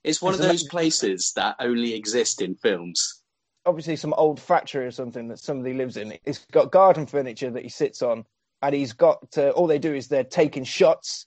[0.04, 0.68] It's one It's of those amazing.
[0.68, 3.22] places that only exist in films.
[3.64, 6.12] Obviously, some old factory or something that somebody lives in.
[6.26, 8.26] It's got garden furniture that he sits on,
[8.60, 11.24] and he's got uh, all they do is they're taking shots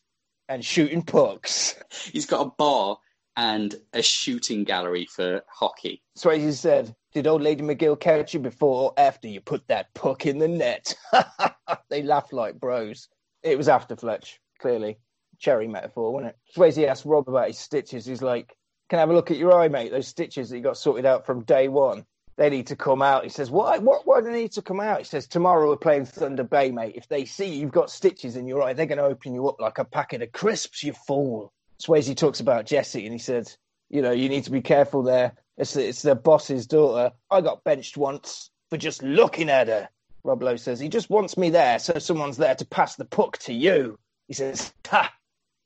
[0.48, 1.74] and shooting pucks.
[2.14, 3.00] He's got a bar
[3.36, 6.04] and a shooting gallery for hockey.
[6.16, 10.28] Swayze said, Did old Lady McGill catch you before or after you put that puck
[10.28, 10.96] in the net?
[11.90, 13.08] they laughed like bros.
[13.42, 15.00] It was after Fletch, clearly.
[15.40, 16.38] Cherry metaphor, wasn't it?
[16.56, 18.06] Swayze asked Rob about his stitches.
[18.06, 18.56] He's like,
[18.88, 19.90] Can I have a look at your eye, mate?
[19.90, 22.06] Those stitches that you got sorted out from day one.
[22.38, 23.24] They need to come out.
[23.24, 23.80] He says, Why?
[23.80, 25.00] What, why do they need to come out?
[25.00, 26.94] He says, Tomorrow we're playing Thunder Bay, mate.
[26.96, 29.60] If they see you've got stitches in your eye, they're going to open you up
[29.60, 31.52] like a packet of crisps, you fool.
[31.82, 33.58] Swayze talks about Jesse and he says,
[33.90, 35.34] You know, you need to be careful there.
[35.58, 37.12] It's, it's their boss's daughter.
[37.32, 39.90] I got benched once for just looking at her.
[40.24, 43.38] Rob Lowe says, He just wants me there so someone's there to pass the puck
[43.40, 43.98] to you.
[44.28, 45.14] He says, Ha!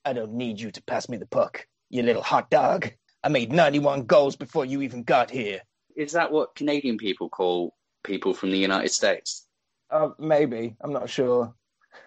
[0.06, 2.92] I don't need you to pass me the puck, you little hot dog.
[3.24, 5.62] I made 91 goals before you even got here.
[5.96, 9.46] Is that what Canadian people call people from the United States?
[9.90, 10.76] Uh, maybe.
[10.82, 11.54] I'm not sure.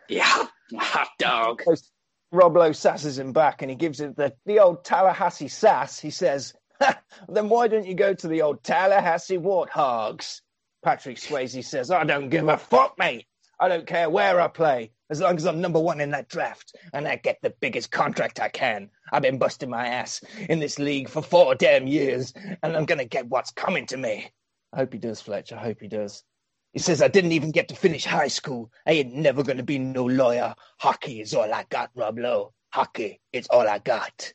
[0.09, 0.47] Yeah,
[0.79, 1.63] hot dog.
[2.33, 6.01] Rob Lowe sasses him back and he gives it the, the old Tallahassee sass.
[6.01, 6.55] He says,
[7.29, 10.41] Then why don't you go to the old Tallahassee Warthogs?
[10.85, 13.27] Patrick Swayze says, I don't give a fuck, mate.
[13.59, 16.75] I don't care where I play, as long as I'm number one in that draft
[16.93, 18.91] and I get the biggest contract I can.
[19.13, 22.99] I've been busting my ass in this league for four damn years, and I'm going
[22.99, 24.31] to get what's coming to me.
[24.73, 25.53] I hope he does, Fletch.
[25.53, 26.25] I hope he does.
[26.73, 28.73] He says, I didn't even get to finish high school.
[28.87, 30.55] I ain't never going to be no lawyer.
[30.79, 32.53] Hockey is all I got, Rob Lowe.
[32.73, 34.33] Hockey is all I got.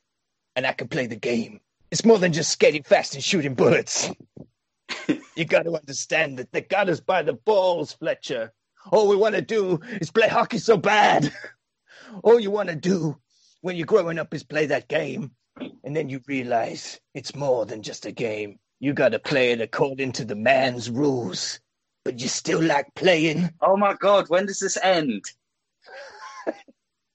[0.56, 1.60] And I can play the game.
[1.92, 4.12] It's more than just skating fast and shooting bullets.
[5.36, 8.54] you got to understand that they got us by the balls, Fletcher.
[8.92, 11.34] All we want to do is play hockey so bad.
[12.24, 13.18] All you want to do
[13.62, 15.32] when you're growing up is play that game.
[15.84, 18.60] And then you realize it's more than just a game.
[18.80, 21.60] You got to play it according to the man's rules.
[22.06, 23.50] But you still like playing.
[23.62, 25.26] Oh my god, when does this end?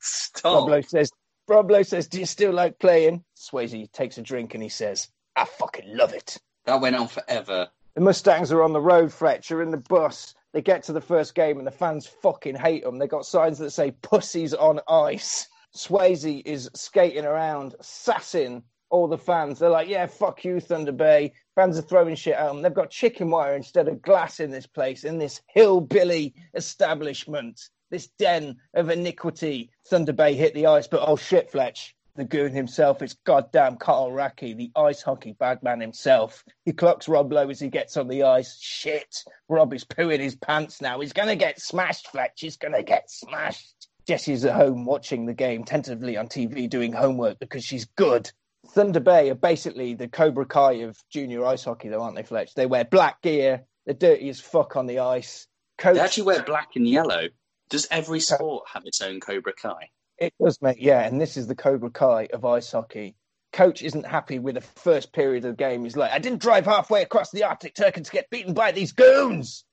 [0.01, 0.69] Stop.
[0.69, 1.11] Rob Lowe says,
[1.49, 3.24] Rob Lowe says, do you still like playing?
[3.51, 6.39] Swayze takes a drink and he says, I fucking love it.
[6.65, 7.69] That went on forever.
[7.95, 10.35] The Mustangs are on the road, Fletcher, in the bus.
[10.53, 12.99] They get to the first game and the fans fucking hate them.
[12.99, 15.49] They got signs that say pussies on ice.
[15.77, 19.59] Swayze is skating around, sassing all the fans.
[19.59, 21.33] They're like, yeah, fuck you, Thunder Bay.
[21.57, 22.63] Fans are throwing shit at them.
[22.63, 28.07] They've got chicken wire instead of glass in this place, in this hillbilly establishment, this
[28.19, 29.71] den of iniquity.
[29.89, 31.95] Thunder Bay hit the ice, but oh shit, Fletch.
[32.17, 36.45] The goon himself, it's goddamn Carl Racki, the ice hockey bagman himself.
[36.65, 38.57] He clocks Rob Lowe as he gets on the ice.
[38.61, 39.17] Shit,
[39.49, 41.01] Rob is pooing his pants now.
[41.01, 42.41] He's going to get smashed, Fletch.
[42.41, 43.89] He's going to get smashed.
[44.07, 48.31] Jessie's at home watching the game tentatively on TV doing homework because she's good.
[48.69, 52.55] Thunder Bay are basically the Cobra Kai of junior ice hockey, though, aren't they, Fletch?
[52.55, 53.65] They wear black gear.
[53.87, 55.49] They're dirty as fuck on the ice.
[55.79, 55.97] Coach...
[55.97, 57.29] They actually wear black and yellow.
[57.71, 59.91] Does every sport have its own Cobra Kai?
[60.27, 60.81] It does, mate.
[60.81, 63.15] Yeah, and this is the Cobra Kai of ice hockey.
[63.53, 65.85] Coach isn't happy with the first period of the game.
[65.85, 68.93] He's like, I didn't drive halfway across the Arctic Circle to get beaten by these
[68.93, 69.65] goons.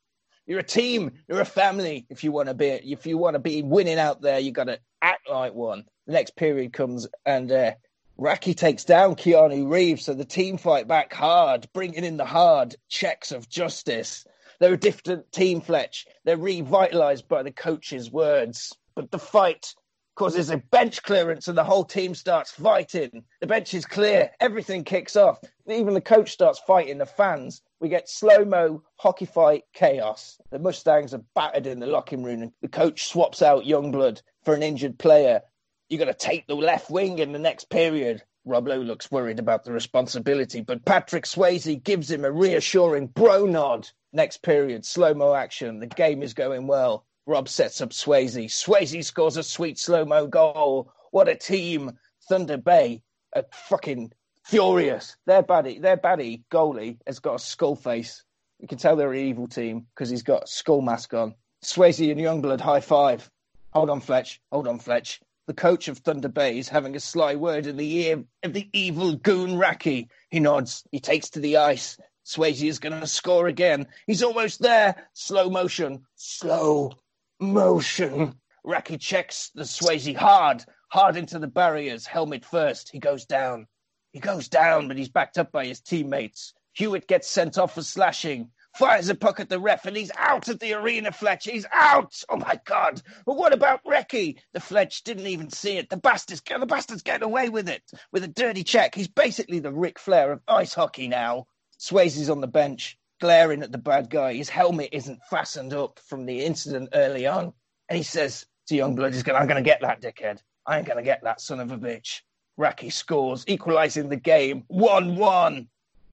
[0.45, 1.13] You're a team.
[1.27, 2.05] You're a family.
[2.09, 4.65] If you want to be, if you want to be winning out there, you got
[4.65, 5.85] to act like one.
[6.07, 7.71] The next period comes, and uh,
[8.19, 12.75] Racki takes down Keanu Reeves, so the team fight back hard, bringing in the hard
[12.89, 14.25] checks of justice.
[14.59, 16.05] They're a different team, Fletch.
[16.23, 18.73] They're revitalized by the coach's words.
[18.93, 19.73] But the fight
[20.15, 23.23] causes a bench clearance and the whole team starts fighting.
[23.39, 24.31] The bench is clear.
[24.39, 25.39] Everything kicks off.
[25.67, 27.61] Even the coach starts fighting the fans.
[27.79, 30.39] We get slow mo hockey fight chaos.
[30.51, 34.53] The Mustangs are battered in the locking room, and the coach swaps out Youngblood for
[34.53, 35.41] an injured player.
[35.89, 38.23] You got to take the left wing in the next period.
[38.45, 43.45] Rob Lowe looks worried about the responsibility, but Patrick Swayze gives him a reassuring bro
[43.45, 43.89] nod.
[44.13, 45.79] Next period, slow mo action.
[45.79, 47.05] The game is going well.
[47.27, 48.45] Rob sets up Swayze.
[48.45, 50.91] Swayze scores a sweet slow mo goal.
[51.11, 51.97] What a team!
[52.27, 53.03] Thunder Bay
[53.35, 54.11] are fucking
[54.45, 55.15] furious.
[55.25, 58.23] Their baddie, their baddie goalie has got a skull face.
[58.59, 61.35] You can tell they're an evil team because he's got a skull mask on.
[61.63, 63.29] Swayze and Youngblood high five.
[63.71, 64.41] Hold on, Fletch.
[64.51, 65.21] Hold on, Fletch.
[65.47, 68.69] The coach of Thunder Bay is having a sly word in the ear of the
[68.73, 70.07] evil goon Racki.
[70.29, 70.83] He nods.
[70.91, 71.97] He takes to the ice.
[72.25, 73.87] Swayze is going to score again.
[74.07, 75.07] He's almost there.
[75.13, 76.05] Slow motion.
[76.15, 76.93] Slow
[77.41, 78.35] motion.
[78.65, 82.89] Racki checks the Swayze hard, hard into the barriers, helmet first.
[82.91, 83.67] He goes down.
[84.13, 86.53] He goes down, but he's backed up by his teammates.
[86.73, 88.51] Hewitt gets sent off for slashing.
[88.75, 91.45] Fires a puck at the ref, and he's out of the arena, Fletch.
[91.45, 92.21] He's out.
[92.29, 93.01] Oh my God!
[93.25, 94.37] But what about Racki?
[94.53, 95.89] The Fletch didn't even see it.
[95.89, 98.95] The bastard's the bastard's getting away with it with a dirty check.
[98.95, 101.47] He's basically the Ric Flair of ice hockey now.
[101.79, 104.33] Swayze's on the bench glaring at the bad guy.
[104.33, 107.53] His helmet isn't fastened up from the incident early on.
[107.87, 110.41] And he says to Youngblood, he's going, I'm going to get that dickhead.
[110.65, 112.21] I ain't going to get that son of a bitch.
[112.59, 115.67] Racki scores, equalizing the game 1 1.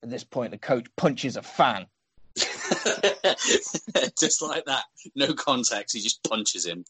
[0.04, 1.86] At this point, the coach punches a fan.
[2.36, 4.84] just like that.
[5.16, 5.96] No context.
[5.96, 6.84] He just punches him.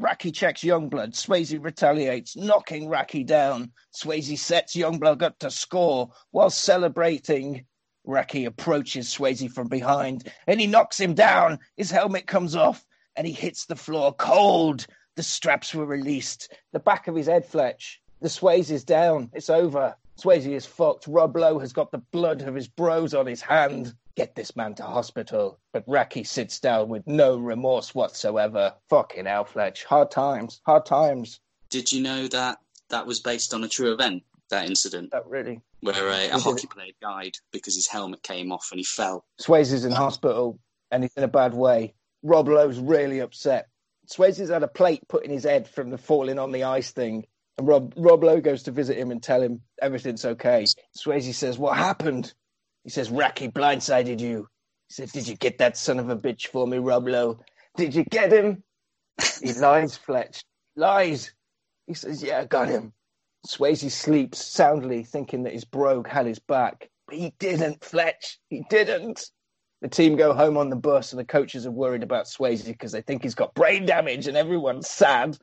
[0.00, 1.12] Racki checks Youngblood.
[1.12, 3.70] Swayze retaliates, knocking Racki down.
[3.94, 7.66] Swayze sets Youngblood up to score while celebrating
[8.06, 11.58] Racki approaches Swayze from behind and he knocks him down.
[11.76, 12.86] His helmet comes off
[13.16, 14.86] and he hits the floor cold.
[15.16, 16.52] The straps were released.
[16.72, 18.00] The back of his head, Fletch.
[18.20, 19.30] The Swayze is down.
[19.32, 19.94] It's over.
[20.16, 21.06] Swayze is fucked.
[21.06, 23.94] Rob Lowe has got the blood of his bros on his hand.
[24.14, 25.58] Get this man to hospital.
[25.72, 28.74] But Racki sits down with no remorse whatsoever.
[28.88, 29.84] Fucking hell, Fletch.
[29.84, 30.60] Hard times.
[30.66, 31.40] Hard times.
[31.70, 32.58] Did you know that
[32.90, 34.22] that was based on a true event?
[34.52, 35.12] That incident.
[35.12, 35.62] That really.
[35.80, 39.24] Where a, a hockey player died because his helmet came off and he fell.
[39.40, 40.58] Swayze's in hospital
[40.90, 41.94] and he's in a bad way.
[42.22, 43.68] Rob Lowe's really upset.
[44.06, 47.24] Swayze's had a plate put in his head from the falling on the ice thing.
[47.56, 50.66] And Rob, Rob Lowe goes to visit him and tell him everything's okay.
[50.98, 52.34] Swayze says, What happened?
[52.84, 54.48] He says, Racki blindsided you.
[54.88, 57.40] He says, Did you get that son of a bitch for me, Rob Lowe?
[57.78, 58.62] Did you get him?
[59.42, 60.44] he lies, Fletch.
[60.76, 61.32] Lies.
[61.86, 62.92] He says, Yeah, I got him.
[63.46, 66.90] Swayze sleeps soundly, thinking that his brogue had his back.
[67.06, 68.38] But he didn't, Fletch.
[68.48, 69.30] He didn't.
[69.80, 72.92] The team go home on the bus, and the coaches are worried about Swayze because
[72.92, 75.36] they think he's got brain damage, and everyone's sad.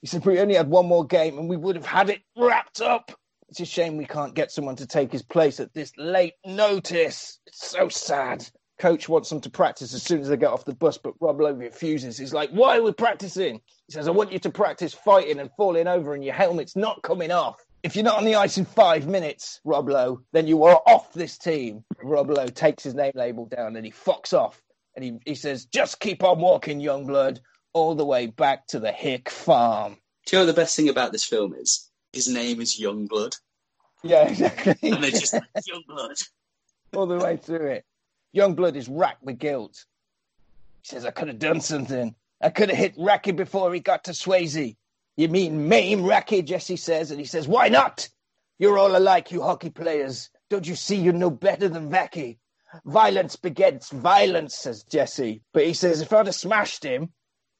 [0.00, 2.80] He said, We only had one more game, and we would have had it wrapped
[2.80, 3.12] up.
[3.48, 7.38] It's a shame we can't get someone to take his place at this late notice.
[7.46, 8.48] It's so sad
[8.82, 11.40] coach wants them to practice as soon as they get off the bus, but Rob
[11.40, 12.18] Lowe refuses.
[12.18, 13.60] He's like, Why are we practicing?
[13.86, 17.00] He says, I want you to practice fighting and falling over, and your helmet's not
[17.02, 17.64] coming off.
[17.84, 21.12] If you're not on the ice in five minutes, Rob Lowe, then you are off
[21.12, 21.84] this team.
[22.02, 24.60] Rob Lowe takes his name label down and he fucks off.
[24.96, 27.40] And he, he says, Just keep on walking, young blood,
[27.72, 29.96] all the way back to the Hick farm.
[30.26, 31.88] Do you know what the best thing about this film is?
[32.12, 33.36] His name is Youngblood.
[34.02, 34.90] Yeah, exactly.
[34.90, 36.16] And they're just like, young blood.
[36.96, 37.84] all the way through it.
[38.34, 39.84] Youngblood is racked with guilt.
[40.82, 42.14] He says, I could have done something.
[42.40, 44.76] I could have hit Racki before he got to Swayze.
[45.16, 47.10] You mean maim Racki, Jesse says.
[47.10, 48.08] And he says, Why not?
[48.58, 50.30] You're all alike, you hockey players.
[50.50, 52.38] Don't you see you're no better than Racki?
[52.84, 55.42] Violence begets violence, says Jesse.
[55.52, 57.12] But he says, If I'd have smashed him,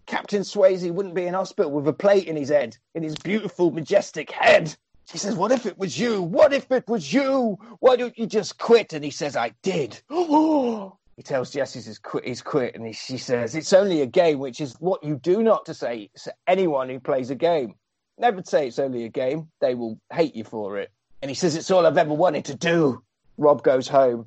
[0.06, 3.70] Captain Swayze wouldn't be in hospital with a plate in his head, in his beautiful,
[3.70, 4.74] majestic head.
[5.10, 6.22] He says, What if it was you?
[6.22, 7.58] What if it was you?
[7.80, 8.92] Why don't you just quit?
[8.92, 10.00] And he says, I did.
[10.10, 12.74] he tells Jesse he's quit, he's quit.
[12.74, 15.74] And he, she says, It's only a game, which is what you do not to
[15.74, 17.74] say to anyone who plays a game.
[18.18, 19.48] Never say it's only a game.
[19.60, 20.90] They will hate you for it.
[21.20, 23.02] And he says, It's all I've ever wanted to do.
[23.36, 24.26] Rob goes home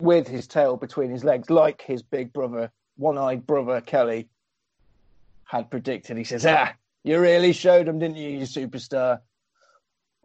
[0.00, 4.28] with his tail between his legs, like his big brother, one eyed brother, Kelly,
[5.44, 6.16] had predicted.
[6.16, 6.74] He says, Ah,
[7.04, 9.20] you really showed him, didn't you, you superstar?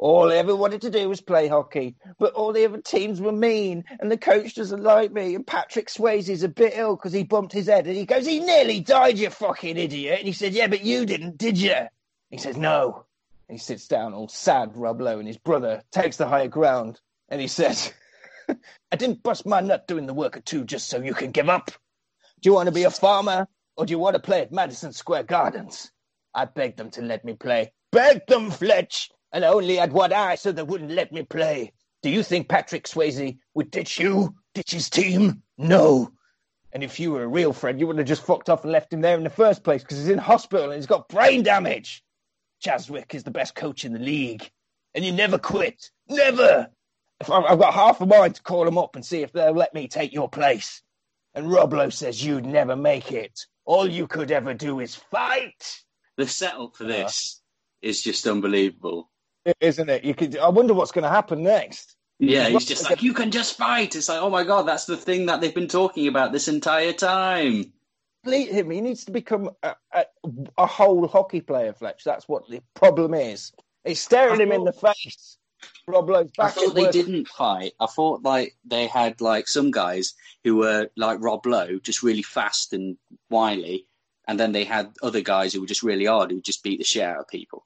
[0.02, 3.32] All I ever wanted to do was play hockey, but all the other teams were
[3.32, 5.36] mean, and the coach doesn't like me.
[5.36, 8.40] And Patrick Swayze's a bit ill because he bumped his head, and he goes, "He
[8.40, 11.76] nearly died, you fucking idiot!" And he said, "Yeah, but you didn't, did you?"
[12.32, 13.06] He says, "No."
[13.48, 17.00] And he sits down, all sad, Rob Lowe, and his brother takes the higher ground,
[17.30, 17.94] and he says,
[18.50, 21.48] "I didn't bust my nut doing the work of two just so you can give
[21.48, 21.70] up.
[22.42, 23.48] Do you want to be a farmer,
[23.78, 25.92] or do you want to play at Madison Square Gardens?"
[26.34, 27.72] I begged them to let me play.
[27.92, 31.74] Begged them, Fletch and only had one eye, so they wouldn't let me play.
[32.04, 35.44] Do you think Patrick Swayze would ditch you, ditch his team?
[35.58, 36.12] No.
[36.74, 38.94] And if you were a real friend, you would have just fucked off and left
[38.94, 42.04] him there in the first place because he's in hospital and he's got brain damage.
[42.62, 44.50] Chadwick is the best coach in the league,
[44.96, 45.90] and you never quit.
[46.08, 46.70] Never.
[47.22, 49.88] I've got half a mind to call him up and see if they'll let me
[49.88, 50.82] take your place.
[51.34, 53.40] And Rob Lowe says you'd never make it.
[53.66, 55.84] All you could ever do is fight.
[56.18, 57.04] The setup for uh-huh.
[57.04, 57.42] this
[57.82, 59.11] is just unbelievable.
[59.60, 60.04] Isn't it?
[60.04, 60.38] You could.
[60.38, 61.96] I wonder what's going to happen next.
[62.20, 63.96] Yeah, he's just like, you can just fight.
[63.96, 66.94] It's like, oh my god, that's the thing that they've been talking about this entire
[66.94, 67.74] time.
[68.24, 68.70] Complete him.
[68.70, 70.06] He needs to become a, a,
[70.60, 72.04] a whole hockey player, Fletch.
[72.04, 73.52] That's what the problem is.
[73.84, 75.38] He's staring I him in the face.
[75.88, 76.48] Rob Lowe's back.
[76.48, 76.92] I thought they work.
[76.92, 77.74] didn't fight.
[77.80, 80.14] I thought like they had like some guys
[80.44, 82.98] who were like Rob Lowe, just really fast and
[83.32, 83.88] wily,
[84.28, 86.84] and then they had other guys who were just really hard, who just beat the
[86.84, 87.66] shit out of people.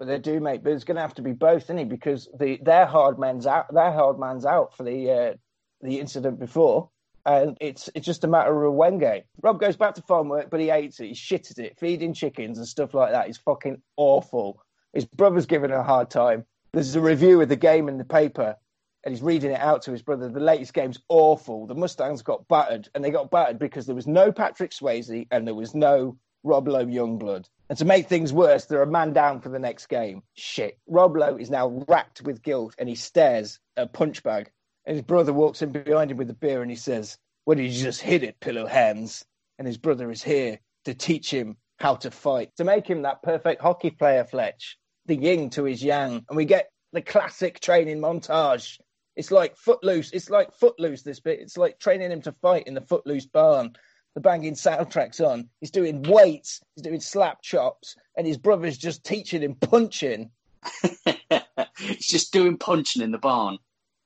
[0.00, 0.64] But they do, mate.
[0.64, 1.90] But it's going to have to be both, isn't it?
[1.90, 3.72] Because the their hard man's out.
[3.72, 5.34] Their hard man's out for the uh,
[5.82, 6.88] the incident before,
[7.26, 9.24] and it's it's just a matter of when game.
[9.42, 11.08] Rob goes back to farm work, but he hates it.
[11.08, 13.26] He shit at it, feeding chickens and stuff like that.
[13.26, 14.62] He's fucking awful.
[14.94, 16.46] His brother's giving him a hard time.
[16.72, 18.56] There's a review of the game in the paper,
[19.04, 20.30] and he's reading it out to his brother.
[20.30, 21.66] The latest game's awful.
[21.66, 25.46] The Mustangs got battered, and they got battered because there was no Patrick Swayze and
[25.46, 27.46] there was no Rob Lowe Youngblood.
[27.68, 30.22] And to make things worse, they're a man down for the next game.
[30.34, 30.78] Shit.
[30.88, 34.50] Rob Lowe is now racked with guilt and he stares at a punch bag.
[34.86, 37.70] And his brother walks in behind him with a beer and he says, What did
[37.70, 39.24] you just hit it, pillow hands?
[39.58, 43.22] And his brother is here to teach him how to fight, to make him that
[43.22, 44.76] perfect hockey player, Fletch.
[45.06, 46.24] The yin to his yang.
[46.28, 48.80] And we get the classic training montage.
[49.16, 50.10] It's like footloose.
[50.12, 51.40] It's like footloose, this bit.
[51.40, 53.74] It's like training him to fight in the footloose barn
[54.14, 55.48] the banging soundtrack's on.
[55.60, 60.30] He's doing weights, he's doing slap chops, and his brother's just teaching him punching,
[61.78, 63.58] He's just doing punching in the barn.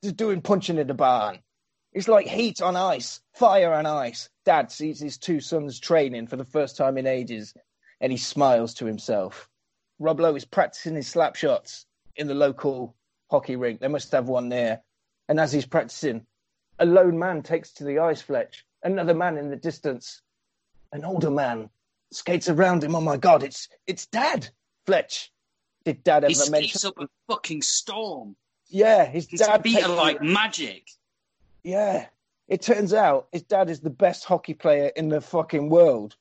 [0.02, 1.40] just doing punching in the barn.
[1.92, 4.28] It's like heat on ice, fire on ice.
[4.44, 7.54] Dad sees his two sons training for the first time in ages,
[8.00, 9.48] and he smiles to himself.
[9.98, 11.86] Rob Lowe is practicing his slap shots
[12.16, 12.94] in the local
[13.30, 13.80] hockey rink.
[13.80, 14.82] They must have one there.
[15.28, 16.26] And as he's practicing,
[16.78, 18.64] a lone man takes to the ice, Fletch.
[18.84, 20.20] Another man in the distance,
[20.92, 21.70] an older man,
[22.12, 22.94] skates around him.
[22.94, 24.48] Oh my God, it's it's Dad,
[24.86, 25.32] Fletch.
[25.84, 26.68] Did Dad He ever mention?
[26.70, 28.36] skates up a fucking storm.
[28.68, 29.62] Yeah, his His dad.
[29.64, 30.88] takes are him- like magic.
[31.62, 32.06] Yeah,
[32.48, 36.16] it turns out his dad is the best hockey player in the fucking world.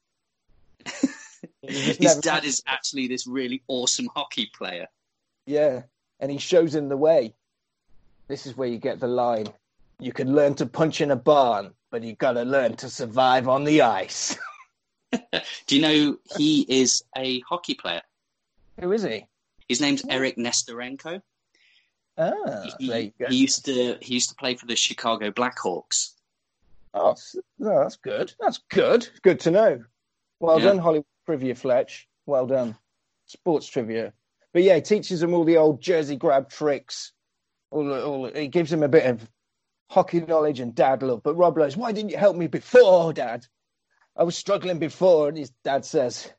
[1.61, 4.87] His never- dad is actually this really awesome hockey player.
[5.45, 5.83] Yeah,
[6.19, 7.33] and he shows him the way.
[8.27, 9.47] This is where you get the line.
[9.99, 13.63] You can learn to punch in a barn, but you gotta learn to survive on
[13.65, 14.35] the ice.
[15.67, 18.01] Do you know he is a hockey player?
[18.81, 19.27] Who is he?
[19.69, 21.21] His name's Eric Nesterenko.
[22.17, 22.31] Ah,
[22.79, 23.27] He, there you go.
[23.27, 26.13] he used to he used to play for the Chicago Blackhawks.
[26.95, 27.15] Oh,
[27.59, 28.33] that's good.
[28.39, 29.07] That's good.
[29.21, 29.83] Good to know.
[30.39, 30.65] Well Yeah.
[30.65, 32.07] done, Hollywood trivia, Fletch.
[32.25, 32.75] Well done.
[33.27, 34.13] Sports trivia.
[34.51, 37.11] But yeah, he teaches him all the old jersey grab tricks.
[37.69, 39.27] All, all, he gives him a bit of
[39.89, 41.23] hockey knowledge and dad love.
[41.23, 43.45] But Rob Lowe's, why didn't you help me before, Dad?
[44.15, 45.29] I was struggling before.
[45.29, 46.31] And his dad says,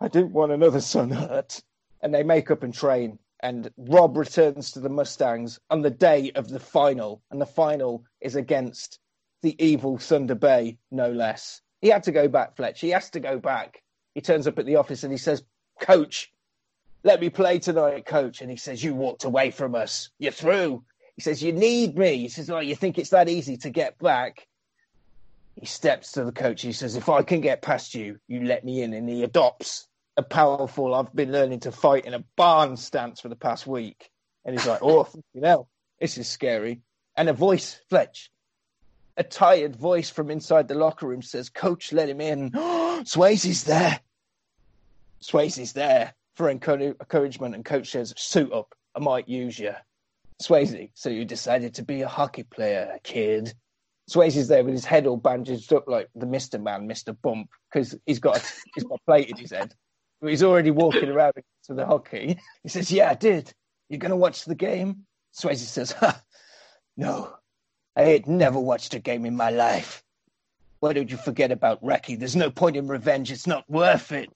[0.00, 1.62] I didn't want another son hurt.
[2.02, 3.18] And they make up and train.
[3.40, 8.04] and Rob returns to the Mustangs on the day of the final, and the final
[8.20, 8.98] is against
[9.42, 11.60] the evil Thunder Bay, no less.
[11.80, 12.80] He had to go back, Fletch.
[12.80, 13.82] He has to go back.
[14.14, 15.44] He turns up at the office and he says,
[15.80, 16.32] Coach,
[17.04, 18.40] let me play tonight, coach.
[18.40, 20.10] And he says, You walked away from us.
[20.18, 20.84] You're through.
[21.16, 22.18] He says, You need me.
[22.18, 24.46] He says, Oh, you think it's that easy to get back?
[25.58, 26.62] He steps to the coach.
[26.62, 28.92] He says, If I can get past you, you let me in.
[28.92, 33.28] And he adopts a powerful, I've been learning to fight in a barn stance for
[33.28, 34.10] the past week.
[34.44, 35.68] And he's like, Oh, you know,
[36.00, 36.82] this is scary.
[37.16, 38.30] And a voice, Fletch,
[39.16, 42.50] a tired voice from inside the locker room says, Coach, let him in.
[43.04, 44.00] Swayze's there.
[45.22, 48.74] Swayze's there for encouragement, and coach says, Suit up.
[48.94, 49.72] I might use you.
[50.42, 53.54] Swayze, so you decided to be a hockey player, kid.
[54.10, 57.96] Swayze's there with his head all bandaged up like the Mister Man, Mister Bump, because
[58.06, 58.42] he's got a,
[58.74, 59.74] he's got a plate in his head.
[60.20, 61.34] But he's already walking around
[61.64, 62.38] to the hockey.
[62.62, 63.52] He says, "Yeah, I did.
[63.88, 66.22] You're gonna watch the game?" Swayze says, ha,
[66.96, 67.34] "No,
[67.96, 70.02] I ain't never watched a game in my life.
[70.80, 72.18] Why don't you forget about Racki?
[72.18, 73.32] There's no point in revenge.
[73.32, 74.30] It's not worth it.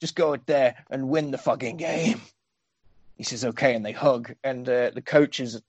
[0.00, 2.20] Just go out there and win the fucking game."
[3.20, 4.34] He says, "Okay," and they hug.
[4.42, 5.60] And uh, the coaches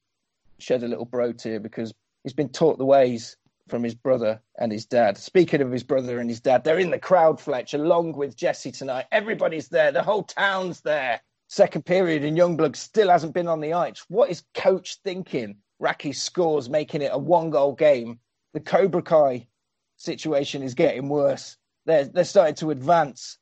[0.60, 1.93] shed a little bro tear because
[2.24, 3.36] he's been taught the ways
[3.68, 5.18] from his brother and his dad.
[5.18, 8.72] Speaking of his brother and his dad, they're in the crowd, Fletch, along with Jesse
[8.72, 9.08] tonight.
[9.12, 9.91] Everybody's there.
[9.91, 11.20] The whole town's there.
[11.49, 14.06] Second period, and Youngblood still hasn't been on the ice.
[14.08, 15.58] What is coach thinking?
[15.82, 18.18] Racki scores, making it a one-goal game.
[18.54, 19.45] The Cobra Kai
[19.97, 21.58] situation is getting worse.
[21.86, 23.39] They're they're starting to advance.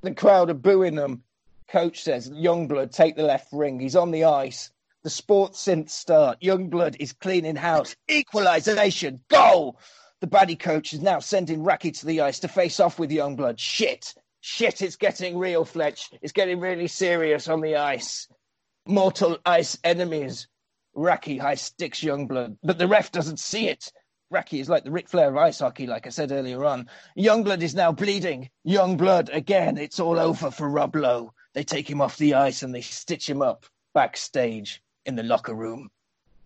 [0.00, 1.22] The crowd are booing them.
[1.68, 4.70] Coach says, "Youngblood, take the left ring." He's on the ice.
[5.02, 6.40] The sports synth start.
[6.40, 7.94] Youngblood is cleaning house.
[8.10, 9.20] Equalization.
[9.28, 9.78] Goal.
[10.20, 13.58] The baddie coach is now sending Racki to the ice to face off with Youngblood.
[13.58, 14.14] Shit.
[14.40, 16.10] Shit, it's getting real, Fletch.
[16.22, 18.28] It's getting really serious on the ice.
[18.86, 20.48] Mortal ice enemies.
[20.96, 23.92] Racki high sticks Youngblood, but the ref doesn't see it.
[24.32, 26.88] Racki is like the Ric Flair of ice hockey, like I said earlier on.
[27.18, 28.50] Youngblood is now bleeding.
[28.66, 31.32] Youngblood, again, it's all over for Rob Lowe.
[31.56, 35.54] They take him off the ice and they stitch him up backstage in the locker
[35.54, 35.90] room.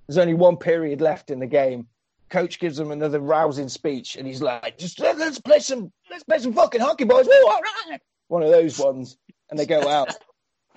[0.07, 1.89] There's only one period left in the game.
[2.29, 6.23] Coach gives them another rousing speech, and he's like, "Just let, us play some, let's
[6.23, 7.27] play some fucking hockey, boys.
[7.27, 9.19] All right." One of those ones,
[9.51, 10.15] and they go out.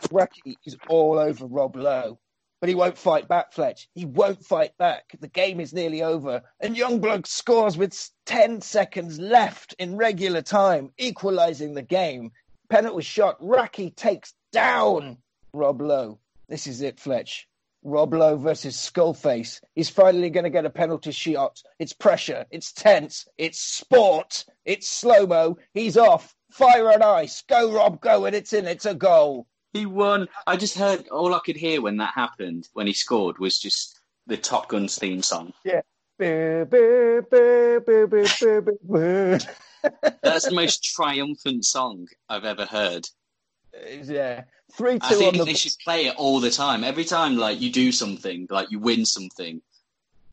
[0.09, 2.17] Racki is all over Rob Lowe,
[2.59, 3.53] but he won't fight back.
[3.53, 5.15] Fletch, he won't fight back.
[5.19, 10.91] The game is nearly over, and Youngblood scores with ten seconds left in regular time,
[10.97, 12.31] equalising the game.
[12.69, 13.39] Penalty shot.
[13.41, 15.17] Racki takes down
[15.53, 16.19] Rob Lowe.
[16.49, 17.47] This is it, Fletch.
[17.83, 19.61] Rob Lowe versus Skullface.
[19.75, 21.61] He's finally going to get a penalty shot.
[21.79, 22.45] It's pressure.
[22.49, 23.27] It's tense.
[23.37, 24.45] It's sport.
[24.65, 25.57] It's slow mo.
[25.73, 26.33] He's off.
[26.51, 27.41] Fire and ice.
[27.43, 28.25] Go, Rob, go.
[28.25, 28.67] And it's in.
[28.67, 29.47] It's a goal.
[29.73, 30.27] He won.
[30.47, 33.99] I just heard all I could hear when that happened, when he scored, was just
[34.27, 35.51] the Top Gun's theme song.
[35.65, 35.81] Yeah.
[40.21, 43.07] That's the most triumphant song I've ever heard.
[43.75, 44.43] Uh, yeah.
[44.73, 46.83] Three two I think on the they should play it all the time.
[46.83, 49.61] Every time, like you do something, like you win something,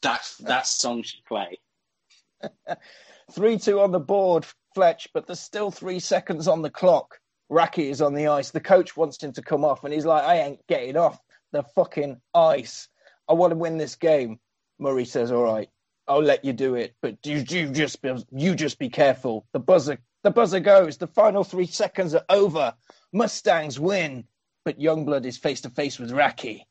[0.03, 1.59] that that song should play.
[3.33, 5.09] three two on the board, Fletch.
[5.13, 7.21] But there's still three seconds on the clock.
[7.51, 8.51] Racki is on the ice.
[8.51, 11.21] The coach wants him to come off, and he's like, "I ain't getting off
[11.53, 12.89] the fucking ice.
[13.29, 14.39] I want to win this game."
[14.79, 15.69] Murray says, "All right,
[16.09, 19.61] I'll let you do it, but you, you just be, you just be careful." The
[19.61, 20.99] buzzer the buzzer goes.
[20.99, 22.75] The final three seconds are over.
[23.13, 24.25] Mustangs win
[24.65, 26.63] but Youngblood is face to face with Racki.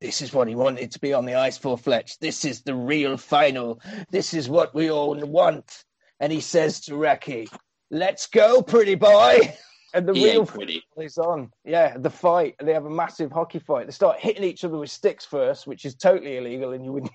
[0.00, 2.18] This is what he wanted to be on the ice for, Fletch.
[2.18, 3.80] This is the real final.
[4.10, 5.84] This is what we all want.
[6.20, 7.48] And he says to Racki,
[7.90, 9.38] Let's go, pretty boy.
[9.92, 10.82] And the He real pretty.
[10.92, 11.52] final is on.
[11.64, 12.56] Yeah, the fight.
[12.60, 13.86] They have a massive hockey fight.
[13.86, 17.08] They start hitting each other with sticks first, which is totally illegal and you would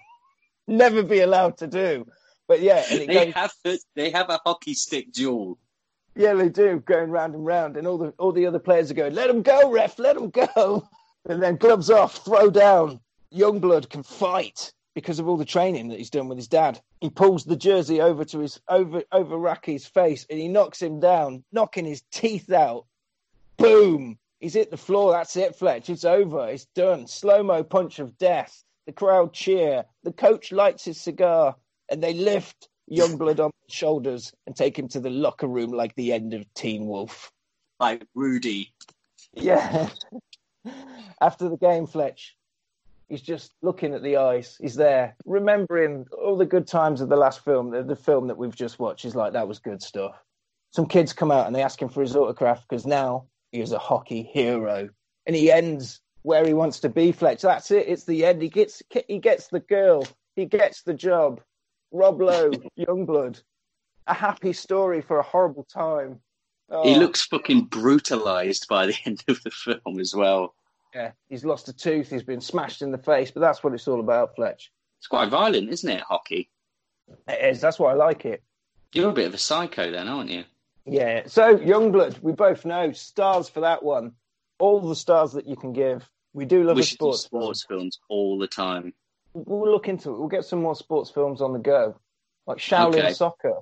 [0.70, 2.08] never be allowed to do.
[2.48, 5.58] But yeah, They goes, have a, they have a hockey stick duel.
[6.16, 8.96] Yeah, they do, going round and round, and all the all the other players are
[8.96, 10.88] going, "Let him go, ref, let him go."
[11.28, 13.02] And then gloves off, throw down.
[13.34, 16.82] Youngblood can fight because of all the training that he's done with his dad.
[17.02, 21.02] He pulls the jersey over to his over over Racki's face, and he knocks him
[21.02, 22.86] down, knocking his teeth out.
[23.58, 24.18] Boom!
[24.40, 25.12] He's hit the floor.
[25.12, 25.90] That's it, Fletch.
[25.90, 26.48] It's over.
[26.48, 27.06] It's done.
[27.08, 28.64] Slow mo punch of death.
[28.90, 29.86] The crowd cheer.
[30.02, 31.56] The coach lights his cigar,
[31.92, 35.94] and they lift Youngblood on their shoulders and take him to the locker room like
[35.94, 37.32] the end of Teen Wolf.
[37.80, 38.74] Like Rudy.
[39.36, 39.90] Yeah.
[41.22, 42.36] After the game, Fletch,
[43.10, 44.58] he's just looking at the ice.
[44.60, 48.40] He's there, remembering all the good times of the last film, the, the film that
[48.40, 49.04] we've just watched.
[49.04, 50.16] He's like, that was good stuff.
[50.72, 53.72] Some kids come out and they ask him for his autograph because now he is
[53.72, 54.90] a hockey hero.
[55.28, 57.42] And he ends where he wants to be, Fletch.
[57.42, 57.88] That's it.
[57.88, 58.40] It's the end.
[58.44, 60.06] He gets he gets the girl.
[60.36, 61.42] He gets the job.
[61.92, 63.42] Rob Lowe, Youngblood.
[64.06, 66.20] A happy story for a horrible time.
[66.70, 67.00] Oh, He ah.
[67.00, 70.54] looks fucking brutalized by the end of the film as well.
[70.94, 72.12] yeah, he's lost a tooth.
[72.12, 74.72] He's been smashed in the face, but that's what it's all about, Fletch.
[75.00, 76.52] It's quite violent, isn't it, hockey?
[77.28, 77.60] It is.
[77.60, 78.44] That's why I like it.
[78.94, 80.44] You're a bit of a psycho then, aren't you?
[80.86, 81.24] Yeah.
[81.26, 84.12] So Youngblood, we both know stars for that one.
[84.60, 86.08] All the stars that you can give.
[86.34, 88.94] We do love we a sports, sports films all the time.
[89.34, 90.20] We'll look into it.
[90.20, 91.96] We'll get some more sports films on the go,
[92.46, 93.14] like Shaolin Okay.
[93.14, 93.56] Soccer.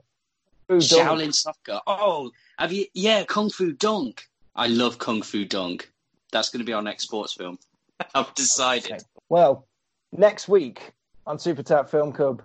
[0.68, 0.82] Fu Dunk.
[0.82, 1.80] Shaolin Soccer.
[1.88, 2.86] Oh, have you?
[2.94, 4.28] Yeah, Kung Fu Dunk.
[4.56, 5.92] I love Kung Fu Dunk.
[6.32, 7.58] That's going to be our next sports film.
[8.16, 8.92] I've decided.
[8.92, 9.04] Okay.
[9.30, 9.66] Well,
[10.12, 10.92] next week
[11.26, 12.42] on Super Tat Film Club,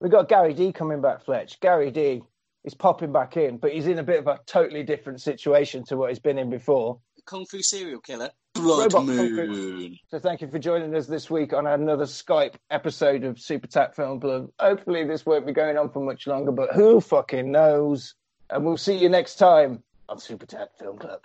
[0.00, 1.60] we've got Gary D coming back, Fletch.
[1.60, 2.22] Gary D
[2.64, 5.96] is popping back in, but he's in a bit of a totally different situation to
[5.96, 6.98] what he's been in before.
[7.28, 8.30] Kung Fu serial killer.
[8.54, 9.98] Blood Robot Moon.
[10.10, 13.94] So thank you for joining us this week on another Skype episode of Super Tat
[13.94, 14.48] Film Club.
[14.58, 18.14] Hopefully this won't be going on for much longer, but who fucking knows?
[18.48, 21.20] And we'll see you next time on Super Tat Film Club.